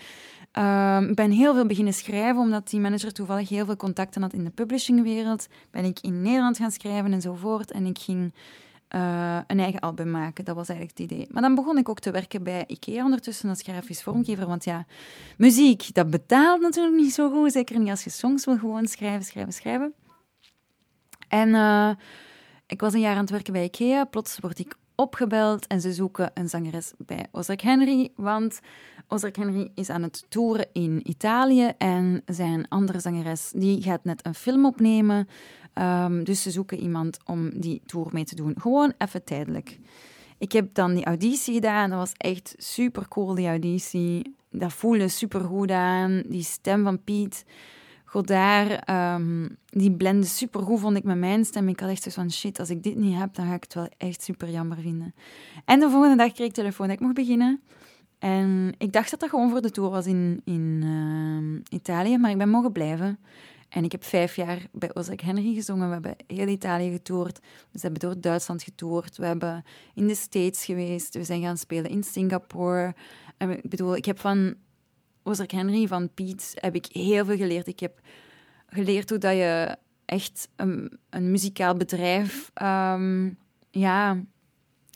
Um, 0.58 1.10
ik 1.10 1.16
ben 1.16 1.32
heel 1.32 1.54
veel 1.54 1.66
beginnen 1.66 1.94
schrijven, 1.94 2.42
omdat 2.42 2.70
die 2.70 2.80
manager 2.80 3.14
toevallig 3.14 3.50
heel 3.50 3.66
veel 3.66 3.76
contacten 3.76 4.22
had 4.22 4.34
in 4.34 4.44
de 4.44 4.50
publishingwereld. 4.50 5.48
Ben 5.72 5.86
ik 5.86 6.00
in 6.02 6.22
Nederland 6.22 6.58
gaan 6.58 6.72
schrijven 6.72 7.14
enzovoort. 7.14 7.72
En 7.72 7.86
ik 7.86 8.00
ging 8.00 8.34
uh, 8.96 9.38
een 9.48 9.60
eigen 9.60 9.80
album 9.80 10.12
maken. 10.12 10.46
Dat 10.46 10.56
was 10.56 10.70
eigenlijk 10.70 11.00
het 11.00 11.12
idee. 11.12 11.28
Maar 11.32 11.42
dan 11.42 11.56
begon 11.56 11.78
ik 11.78 11.90
ook 11.90 12.00
te 12.00 12.12
werken 12.12 12.44
bij 12.44 12.64
IKEA 12.68 13.04
ondertussen 13.04 13.50
als 13.50 13.62
grafisch 13.62 14.04
vormgever. 14.04 14.48
Want 14.48 14.64
ja, 14.64 14.86
muziek, 15.38 15.94
dat 15.94 16.10
betaalt 16.10 16.62
natuurlijk 16.62 16.96
niet 16.96 17.14
zo 17.14 17.30
goed. 17.30 17.52
Zeker 17.52 17.80
niet 17.80 17.90
als 17.90 18.04
je 18.04 18.10
songs 18.10 18.46
wil 18.46 18.58
gewoon 18.58 18.88
schrijven, 18.88 19.26
schrijven, 19.26 19.54
schrijven. 19.54 19.94
En 21.28 21.50
uh, 21.50 21.90
ik 22.68 22.82
was 22.82 22.94
een 22.94 23.00
jaar 23.00 23.16
aan 23.16 23.22
het 23.22 23.30
werken 23.30 23.54
bij 23.54 23.64
IKEA. 23.64 24.06
Plots 24.06 24.40
word 24.40 24.60
ik 24.60 24.76
opgebeld 24.96 25.68
en 25.68 25.82
ze 25.82 25.94
zoeken 25.94 26.32
een 26.34 26.50
zangeres 26.50 26.94
bij 26.98 27.26
Ozark 27.32 27.62
Henry. 27.62 28.12
Want 28.16 28.60
Ozark 29.08 29.36
Henry 29.36 29.72
is 29.76 29.90
aan 29.90 30.04
het 30.04 30.26
toeren 30.30 30.68
in 30.74 31.10
Italië 31.10 31.72
en 31.78 32.22
zijn 32.26 32.68
andere 32.68 33.00
zangeres 33.00 33.52
die 33.56 33.82
gaat 33.82 34.04
net 34.04 34.26
een 34.26 34.36
film 34.36 34.66
opnemen. 34.66 35.28
Um, 35.80 36.24
dus 36.24 36.42
ze 36.42 36.52
zoeken 36.52 36.80
iemand 36.80 37.18
om 37.26 37.60
die 37.60 37.82
tour 37.86 38.08
mee 38.12 38.26
te 38.26 38.36
doen. 38.36 38.56
Gewoon 38.58 38.94
even 38.98 39.24
tijdelijk. 39.24 39.80
Ik 40.38 40.52
heb 40.52 40.74
dan 40.74 40.94
die 40.94 41.06
auditie 41.06 41.54
gedaan. 41.54 41.90
Dat 41.90 42.00
was 42.00 42.14
echt 42.18 42.56
super 42.58 43.08
cool, 43.08 43.36
die 43.36 43.48
auditie. 43.48 44.36
Dat 44.52 44.74
voelde 44.74 45.08
super 45.08 45.42
goed 45.42 45.72
aan. 45.72 46.24
Die 46.28 46.44
stem 46.44 46.84
van 46.84 47.04
Piet 47.04 47.46
Godard, 48.14 48.90
um, 48.90 49.58
die 49.70 49.92
blende 49.92 50.26
super 50.26 50.62
goed, 50.62 50.80
vond 50.80 50.98
ik 50.98 51.04
met 51.04 51.18
mijn 51.18 51.46
stem. 51.46 51.68
Ik 51.68 51.80
had 51.80 51.90
echt 51.90 52.04
zo 52.04 52.10
van 52.10 52.32
shit, 52.32 52.60
als 52.60 52.70
ik 52.70 52.84
dit 52.84 52.96
niet 52.96 53.18
heb, 53.18 53.34
dan 53.34 53.48
ga 53.48 53.54
ik 53.54 53.64
het 53.64 53.74
wel 53.74 53.90
echt 53.98 54.24
super 54.24 54.50
jammer 54.50 54.78
vinden. 54.78 55.14
En 55.66 55.80
de 55.80 55.90
volgende 55.90 56.18
dag 56.18 56.32
kreeg 56.32 56.48
ik 56.48 56.54
telefoon 56.54 56.88
dat 56.88 56.96
ik 56.96 57.02
mocht 57.02 57.14
beginnen. 57.14 57.62
En 58.20 58.74
ik 58.78 58.94
dacht 58.94 59.12
dat 59.12 59.20
dat 59.20 59.30
gewoon 59.30 59.50
voor 59.50 59.62
de 59.62 59.72
tour 59.72 59.90
was 59.90 60.06
in, 60.06 60.42
in 60.44 60.82
uh, 60.84 61.78
Italië, 61.80 62.18
maar 62.18 62.32
ik 62.32 62.38
ben 62.38 62.50
mogen 62.50 62.72
blijven. 62.72 63.20
En 63.74 63.84
ik 63.84 63.92
heb 63.92 64.04
vijf 64.04 64.36
jaar 64.36 64.68
bij 64.72 64.96
Ozark 64.96 65.22
Henry 65.22 65.54
gezongen. 65.54 65.88
We 65.88 65.94
hebben 65.94 66.16
heel 66.28 66.48
Italië 66.48 66.92
getoerd. 66.92 67.40
We 67.72 67.80
hebben 67.82 68.00
door 68.00 68.22
Duitsland 68.22 68.64
getoerd. 68.64 69.18
We 69.18 69.26
hebben 69.26 69.64
in 69.94 70.08
de 70.08 70.16
States 70.16 70.66
geweest. 70.66 71.14
We 71.14 71.24
zijn 71.24 71.42
gaan 71.42 71.58
spelen 71.58 71.92
in 71.92 72.04
Singapore. 72.04 72.96
En 73.38 73.50
ik 73.50 73.70
bedoel, 73.70 73.96
ik 73.96 74.06
heb 74.06 74.20
van 74.20 74.56
Ozark 75.24 75.52
Henry, 75.52 75.88
van 75.88 76.14
Piet, 76.14 76.54
heb 76.56 76.76
ik 76.76 76.86
heel 76.86 77.26
veel 77.26 77.38
geleerd. 77.38 77.68
Ik 77.68 77.80
heb 77.80 78.00
geleerd 78.68 79.10
hoe 79.10 79.20
dat 79.20 79.34
je 79.34 79.78
echt 80.06 80.50
een, 80.56 81.00
een 81.10 81.32
muzikaal 81.32 81.76
bedrijf 81.76 82.52
um, 82.62 83.38
ja, 83.72 84.24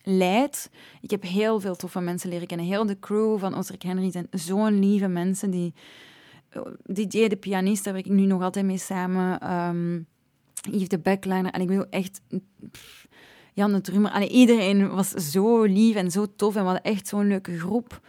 leidt. 0.04 0.70
Ik 1.02 1.12
heb 1.12 1.24
heel 1.24 1.60
veel 1.60 1.76
toffe 1.76 2.00
mensen 2.00 2.30
leren 2.30 2.48
kennen. 2.48 2.66
Heel 2.66 2.86
de 2.86 3.00
crew 3.00 3.40
van 3.40 3.56
Ozark 3.56 3.84
Henry 3.84 4.12
zijn 4.12 4.28
zo'n 4.32 4.80
lieve 4.80 5.08
mensen 5.08 5.50
die 5.50 5.74
DJ, 6.86 7.28
de 7.28 7.38
pianist, 7.40 7.84
daar 7.84 7.94
werk 7.94 8.06
ik 8.06 8.12
nu 8.12 8.26
nog 8.26 8.42
altijd 8.42 8.66
mee 8.66 8.78
samen. 8.78 9.54
Um, 9.54 10.08
Yves 10.72 10.88
de 10.88 11.00
backliner. 11.00 11.52
En 11.52 11.62
ik 11.62 11.68
wil 11.68 11.86
echt... 11.90 12.22
Jan 13.54 13.72
de 13.72 13.82
drummer. 13.82 14.24
Iedereen 14.24 14.90
was 14.90 15.10
zo 15.10 15.64
lief 15.64 15.96
en 15.96 16.12
zo 16.12 16.26
tof. 16.36 16.56
En 16.56 16.62
we 16.62 16.70
hadden 16.70 16.94
echt 16.94 17.08
zo'n 17.08 17.28
leuke 17.28 17.60
groep. 17.60 18.02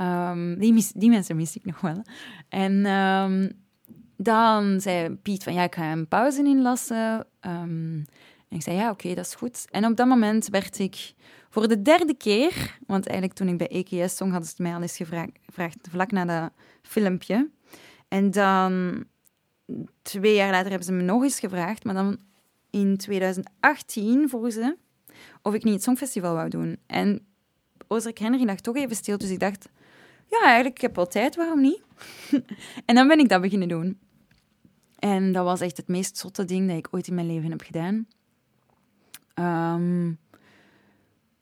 Um, 0.00 0.58
die, 0.58 0.86
die 0.94 1.10
mensen 1.10 1.36
mis 1.36 1.56
ik 1.56 1.64
nog 1.64 1.80
wel. 1.80 2.02
En 2.48 2.86
um, 2.86 3.52
dan 4.16 4.80
zei 4.80 5.14
Piet 5.14 5.42
van, 5.42 5.54
ja, 5.54 5.62
ik 5.62 5.74
ga 5.74 5.92
een 5.92 6.08
pauze 6.08 6.44
inlassen. 6.44 7.26
En 8.54 8.60
ik 8.60 8.66
zei, 8.66 8.76
ja, 8.76 8.90
oké, 8.90 9.14
dat 9.14 9.26
is 9.26 9.34
goed. 9.34 9.66
En 9.70 9.84
op 9.84 9.96
dat 9.96 10.06
moment 10.06 10.48
werd 10.48 10.78
ik 10.78 11.14
voor 11.50 11.68
de 11.68 11.82
derde 11.82 12.14
keer... 12.14 12.78
Want 12.86 13.06
eigenlijk 13.06 13.38
toen 13.38 13.48
ik 13.48 13.58
bij 13.58 13.68
EKS 13.68 14.16
zong, 14.16 14.30
hadden 14.30 14.48
ze 14.48 14.62
mij 14.62 14.74
al 14.74 14.82
eens 14.82 14.96
gevraagd, 14.96 15.30
gevraagd 15.46 15.88
vlak 15.90 16.10
na 16.10 16.24
dat 16.24 16.50
filmpje... 16.82 17.50
En 18.08 18.30
dan 18.30 19.04
twee 20.02 20.34
jaar 20.34 20.50
later 20.50 20.68
hebben 20.68 20.86
ze 20.86 20.92
me 20.92 21.02
nog 21.02 21.22
eens 21.22 21.40
gevraagd, 21.40 21.84
maar 21.84 21.94
dan 21.94 22.18
in 22.70 22.96
2018 22.96 24.28
vroegen 24.28 24.52
ze 24.52 24.76
of 25.42 25.54
ik 25.54 25.64
niet 25.64 25.74
het 25.74 25.82
Songfestival 25.82 26.34
wou 26.34 26.48
doen. 26.48 26.78
En 26.86 27.26
Ozark 27.88 28.18
Henry 28.18 28.44
lag 28.44 28.60
toch 28.60 28.76
even 28.76 28.96
stil, 28.96 29.18
dus 29.18 29.30
ik 29.30 29.40
dacht, 29.40 29.68
ja, 30.26 30.42
eigenlijk, 30.42 30.74
ik 30.74 30.80
heb 30.80 30.96
wel 30.96 31.06
tijd, 31.06 31.36
waarom 31.36 31.60
niet? 31.60 31.82
en 32.86 32.94
dan 32.94 33.08
ben 33.08 33.18
ik 33.18 33.28
dat 33.28 33.40
beginnen 33.40 33.68
doen. 33.68 33.98
En 34.98 35.32
dat 35.32 35.44
was 35.44 35.60
echt 35.60 35.76
het 35.76 35.88
meest 35.88 36.16
zotte 36.16 36.44
ding 36.44 36.68
dat 36.68 36.76
ik 36.76 36.88
ooit 36.90 37.06
in 37.06 37.14
mijn 37.14 37.26
leven 37.26 37.50
heb 37.50 37.60
gedaan. 37.60 38.06
Um, 39.34 40.18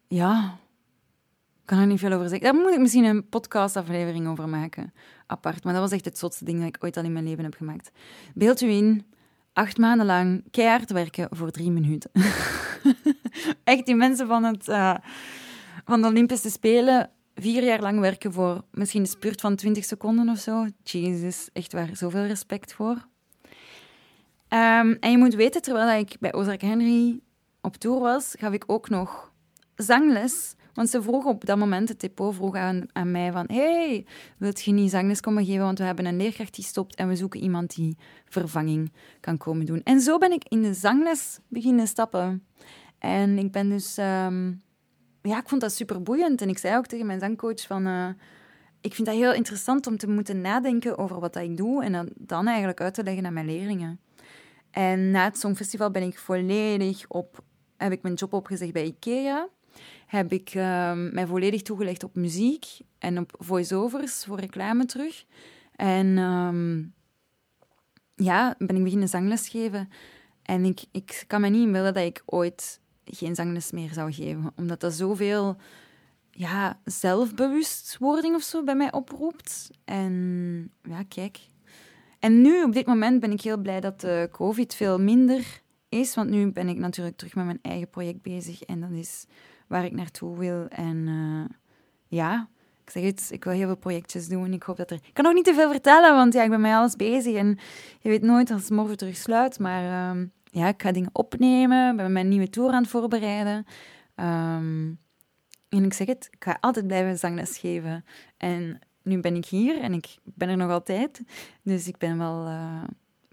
ja, 0.08 0.58
kan 1.64 1.78
er 1.78 1.86
niet 1.86 1.98
veel 1.98 2.12
over 2.12 2.28
zeggen. 2.28 2.52
Daar 2.52 2.62
moet 2.62 2.72
ik 2.72 2.78
misschien 2.78 3.04
een 3.04 3.28
podcastaflevering 3.28 4.28
over 4.28 4.48
maken, 4.48 4.92
apart. 5.26 5.64
Maar 5.64 5.72
dat 5.72 5.82
was 5.82 5.92
echt 5.92 6.04
het 6.04 6.18
zotste 6.18 6.44
ding 6.44 6.58
dat 6.58 6.68
ik 6.68 6.84
ooit 6.84 6.96
al 6.96 7.04
in 7.04 7.12
mijn 7.12 7.24
leven 7.24 7.44
heb 7.44 7.54
gemaakt. 7.54 7.90
Beeld 8.34 8.60
u 8.60 8.68
in, 8.68 9.06
acht 9.52 9.78
maanden 9.78 10.06
lang 10.06 10.44
keihard 10.50 10.90
werken 10.90 11.28
voor 11.30 11.50
drie 11.50 11.70
minuten. 11.70 12.10
echt, 13.64 13.86
die 13.86 13.94
mensen 13.94 14.26
van, 14.26 14.44
het, 14.44 14.68
uh, 14.68 14.94
van 15.84 16.02
de 16.02 16.08
Olympische 16.08 16.50
Spelen 16.50 17.10
vier 17.34 17.64
jaar 17.64 17.80
lang 17.80 18.00
werken 18.00 18.32
voor 18.32 18.64
misschien 18.70 19.00
een 19.00 19.06
spurt 19.06 19.40
van 19.40 19.56
20 19.56 19.84
seconden 19.84 20.28
of 20.28 20.38
zo. 20.38 20.66
Jezus, 20.82 21.48
echt 21.52 21.72
waar, 21.72 21.90
zoveel 21.92 22.24
respect 22.24 22.72
voor. 22.72 23.06
Ehm, 24.48 24.94
en 25.00 25.10
je 25.10 25.18
moet 25.18 25.34
weten, 25.34 25.62
terwijl 25.62 26.00
ik 26.00 26.16
bij 26.20 26.32
Ozark 26.32 26.60
Henry 26.60 27.20
op 27.62 27.76
tour 27.76 28.00
was, 28.00 28.34
gaf 28.38 28.52
ik 28.52 28.64
ook 28.66 28.88
nog 28.88 29.32
zangles. 29.76 30.54
Want 30.74 30.88
ze 30.88 31.02
vroeg 31.02 31.24
op 31.24 31.44
dat 31.44 31.58
moment, 31.58 31.88
het 31.88 32.00
depot 32.00 32.34
vroeg 32.34 32.56
aan, 32.56 32.86
aan 32.92 33.10
mij 33.10 33.32
van... 33.32 33.44
Hey, 33.46 34.06
wilt 34.38 34.62
je 34.62 34.72
niet 34.72 34.90
zangles 34.90 35.20
komen 35.20 35.44
geven? 35.44 35.64
Want 35.64 35.78
we 35.78 35.84
hebben 35.84 36.06
een 36.06 36.16
leerkracht 36.16 36.54
die 36.54 36.64
stopt 36.64 36.94
en 36.94 37.08
we 37.08 37.16
zoeken 37.16 37.40
iemand 37.40 37.74
die 37.74 37.96
vervanging 38.24 38.92
kan 39.20 39.36
komen 39.36 39.66
doen. 39.66 39.80
En 39.82 40.00
zo 40.00 40.18
ben 40.18 40.32
ik 40.32 40.44
in 40.48 40.62
de 40.62 40.74
zangles 40.74 41.38
beginnen 41.48 41.86
stappen. 41.86 42.46
En 42.98 43.38
ik 43.38 43.52
ben 43.52 43.68
dus... 43.68 43.96
Ehm, 43.96 44.52
ja, 45.22 45.38
ik 45.38 45.48
vond 45.48 45.60
dat 45.60 45.72
super 45.72 46.02
boeiend. 46.02 46.40
En 46.40 46.48
ik 46.48 46.58
zei 46.58 46.76
ook 46.76 46.86
tegen 46.86 47.06
mijn 47.06 47.20
zangcoach 47.20 47.66
van... 47.66 47.86
Uh, 47.86 48.08
ik 48.80 48.94
vind 48.94 49.06
dat 49.06 49.16
heel 49.16 49.32
interessant 49.32 49.86
om 49.86 49.96
te 49.96 50.08
moeten 50.08 50.40
nadenken 50.40 50.98
over 50.98 51.20
wat 51.20 51.32
dat 51.32 51.42
ik 51.42 51.56
doe 51.56 51.84
en 51.84 51.92
dan, 51.92 52.08
dan 52.14 52.46
eigenlijk 52.46 52.80
uit 52.80 52.94
te 52.94 53.02
leggen 53.02 53.26
aan 53.26 53.32
mijn 53.32 53.46
leerlingen. 53.46 54.00
En 54.70 55.10
na 55.10 55.24
het 55.24 55.38
Songfestival 55.38 55.90
ben 55.90 56.02
ik 56.02 56.18
volledig 56.18 57.04
op... 57.08 57.42
Heb 57.82 57.92
ik 57.92 58.02
mijn 58.02 58.14
job 58.14 58.32
opgezegd 58.32 58.72
bij 58.72 58.84
IKEA 58.84 59.48
heb 60.06 60.32
ik 60.32 60.54
uh, 60.54 60.92
mij 61.12 61.26
volledig 61.26 61.62
toegelegd 61.62 62.04
op 62.04 62.14
muziek 62.14 62.66
en 62.98 63.18
op 63.18 63.34
voice-overs 63.38 64.24
voor 64.24 64.40
reclame 64.40 64.84
terug. 64.84 65.24
En 65.76 66.18
um, 66.18 66.94
ja, 68.14 68.54
ben 68.58 68.76
ik 68.76 68.82
beginnen 68.82 69.08
zangles 69.08 69.48
geven. 69.48 69.88
En 70.42 70.64
ik, 70.64 70.84
ik 70.90 71.24
kan 71.26 71.40
me 71.40 71.48
niet 71.48 71.66
inbeelden 71.66 71.94
dat 71.94 72.04
ik 72.04 72.22
ooit 72.26 72.80
geen 73.04 73.34
zangles 73.34 73.70
meer 73.70 73.92
zou 73.92 74.12
geven. 74.12 74.52
Omdat 74.56 74.80
dat 74.80 74.92
zoveel 74.92 75.56
ja, 76.30 76.80
zelfbewustwording 76.84 78.34
of 78.34 78.42
zo 78.42 78.64
bij 78.64 78.76
mij 78.76 78.92
oproept. 78.92 79.70
En 79.84 80.72
ja, 80.82 81.02
kijk. 81.08 81.38
En 82.18 82.42
nu, 82.42 82.62
op 82.62 82.72
dit 82.72 82.86
moment, 82.86 83.20
ben 83.20 83.32
ik 83.32 83.40
heel 83.40 83.58
blij 83.58 83.80
dat 83.80 84.00
de 84.00 84.28
COVID 84.32 84.74
veel 84.74 84.98
minder 84.98 85.61
is. 85.92 86.14
Want 86.14 86.30
nu 86.30 86.52
ben 86.52 86.68
ik 86.68 86.78
natuurlijk 86.78 87.16
terug 87.16 87.34
met 87.34 87.44
mijn 87.44 87.58
eigen 87.62 87.88
project 87.88 88.22
bezig. 88.22 88.62
En 88.62 88.80
dat 88.80 88.90
is 88.90 89.26
waar 89.66 89.84
ik 89.84 89.92
naartoe 89.92 90.38
wil. 90.38 90.66
En 90.68 90.96
uh, 90.96 91.44
ja, 92.06 92.48
ik 92.84 92.90
zeg 92.90 93.02
het, 93.02 93.28
ik 93.30 93.44
wil 93.44 93.52
heel 93.52 93.66
veel 93.66 93.76
projectjes 93.76 94.28
doen. 94.28 94.52
Ik 94.52 94.62
hoop 94.62 94.76
dat 94.76 94.90
er... 94.90 94.96
Ik 94.96 95.14
kan 95.14 95.24
nog 95.24 95.34
niet 95.34 95.44
te 95.44 95.54
veel 95.54 95.70
vertellen, 95.70 96.14
want 96.14 96.32
ja, 96.32 96.42
ik 96.42 96.50
ben 96.50 96.60
met 96.60 96.72
alles 96.72 96.96
bezig. 96.96 97.34
En 97.34 97.58
je 98.00 98.08
weet 98.08 98.22
nooit 98.22 98.50
als 98.50 98.62
het 98.62 98.70
morgen 98.70 98.96
terug 98.96 99.16
sluit. 99.16 99.58
Maar 99.58 100.16
uh, 100.16 100.22
ja, 100.44 100.68
ik 100.68 100.82
ga 100.82 100.92
dingen 100.92 101.10
opnemen. 101.12 101.96
Ben 101.96 102.12
mijn 102.12 102.28
nieuwe 102.28 102.50
tour 102.50 102.72
aan 102.72 102.82
het 102.82 102.90
voorbereiden. 102.90 103.66
Um, 104.16 104.98
en 105.68 105.84
ik 105.84 105.92
zeg 105.92 106.06
het, 106.06 106.28
ik 106.30 106.44
ga 106.44 106.58
altijd 106.60 106.86
blijven 106.86 107.18
zangles 107.18 107.58
geven. 107.58 108.04
En 108.36 108.78
nu 109.02 109.20
ben 109.20 109.36
ik 109.36 109.46
hier 109.46 109.80
en 109.80 109.92
ik 109.92 110.16
ben 110.24 110.48
er 110.48 110.56
nog 110.56 110.70
altijd. 110.70 111.22
Dus 111.62 111.88
ik 111.88 111.98
ben 111.98 112.18
wel... 112.18 112.46
Uh, 112.46 112.82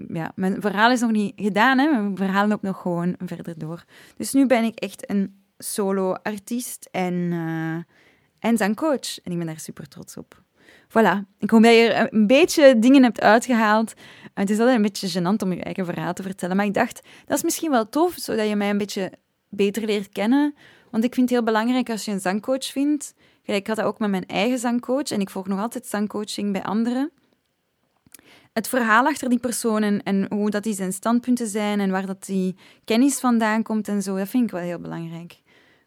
ja, 0.07 0.31
mijn 0.35 0.61
verhaal 0.61 0.91
is 0.91 0.99
nog 0.99 1.11
niet 1.11 1.33
gedaan, 1.35 1.77
hè. 1.77 1.91
Mijn 1.91 2.17
verhaal 2.17 2.47
loopt 2.47 2.61
nog 2.61 2.81
gewoon 2.81 3.15
verder 3.25 3.57
door. 3.57 3.83
Dus 4.17 4.33
nu 4.33 4.45
ben 4.45 4.63
ik 4.63 4.79
echt 4.79 5.09
een 5.09 5.43
solo-artiest 5.57 6.87
en, 6.91 7.13
uh, 7.13 7.75
en 8.39 8.57
zangcoach. 8.57 9.19
En 9.23 9.31
ik 9.31 9.37
ben 9.37 9.47
daar 9.47 9.59
super 9.59 9.87
trots 9.87 10.17
op. 10.17 10.41
Voilà. 10.87 11.25
Ik 11.39 11.49
hoop 11.49 11.63
dat 11.63 11.73
je 11.73 12.07
een 12.11 12.27
beetje 12.27 12.79
dingen 12.79 13.03
hebt 13.03 13.21
uitgehaald. 13.21 13.93
Het 14.33 14.49
is 14.49 14.59
altijd 14.59 14.75
een 14.75 14.81
beetje 14.81 15.19
gênant 15.19 15.43
om 15.43 15.53
je 15.53 15.63
eigen 15.63 15.85
verhaal 15.85 16.13
te 16.13 16.23
vertellen. 16.23 16.55
Maar 16.55 16.65
ik 16.65 16.73
dacht, 16.73 17.01
dat 17.25 17.37
is 17.37 17.43
misschien 17.43 17.71
wel 17.71 17.89
tof, 17.89 18.13
zodat 18.15 18.47
je 18.47 18.55
mij 18.55 18.69
een 18.69 18.77
beetje 18.77 19.11
beter 19.49 19.85
leert 19.85 20.09
kennen. 20.09 20.55
Want 20.91 21.03
ik 21.03 21.13
vind 21.13 21.29
het 21.29 21.37
heel 21.37 21.47
belangrijk 21.47 21.89
als 21.89 22.05
je 22.05 22.11
een 22.11 22.19
zangcoach 22.19 22.65
vindt. 22.65 23.13
Ik 23.43 23.67
had 23.67 23.75
dat 23.75 23.85
ook 23.85 23.99
met 23.99 24.09
mijn 24.09 24.25
eigen 24.25 24.59
zangcoach. 24.59 25.11
En 25.11 25.21
ik 25.21 25.29
volg 25.29 25.47
nog 25.47 25.59
altijd 25.59 25.85
zangcoaching 25.85 26.51
bij 26.51 26.63
anderen. 26.63 27.11
Het 28.53 28.67
verhaal 28.67 29.05
achter 29.05 29.29
die 29.29 29.39
persoon 29.39 29.83
en, 29.83 30.25
hoe 30.29 30.49
dat 30.49 30.63
die 30.63 30.73
zijn 30.73 30.93
standpunten 30.93 31.47
zijn 31.47 31.79
en 31.79 31.91
waar 31.91 32.05
dat 32.05 32.25
die 32.25 32.55
kennis 32.85 33.19
vandaan 33.19 33.63
komt 33.63 33.87
en 33.87 34.01
zo, 34.01 34.17
dat 34.17 34.29
vind 34.29 34.43
ik 34.43 34.51
wel 34.51 34.61
heel 34.61 34.79
belangrijk 34.79 35.41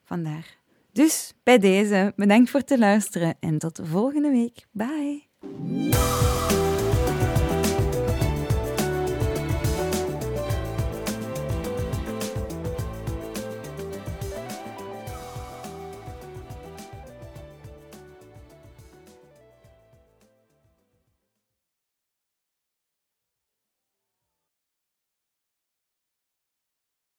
vandaar. 0.05 0.57
Dus 0.93 1.35
bij 1.43 1.59
deze, 1.59 2.13
bedankt 2.17 2.51
voor 2.51 2.61
het 2.61 2.79
luisteren 2.79 3.35
en 3.41 3.59
tot 3.59 3.77
de 3.77 3.87
volgende 3.87 4.31
week. 4.31 4.67
Bye! 4.71 5.31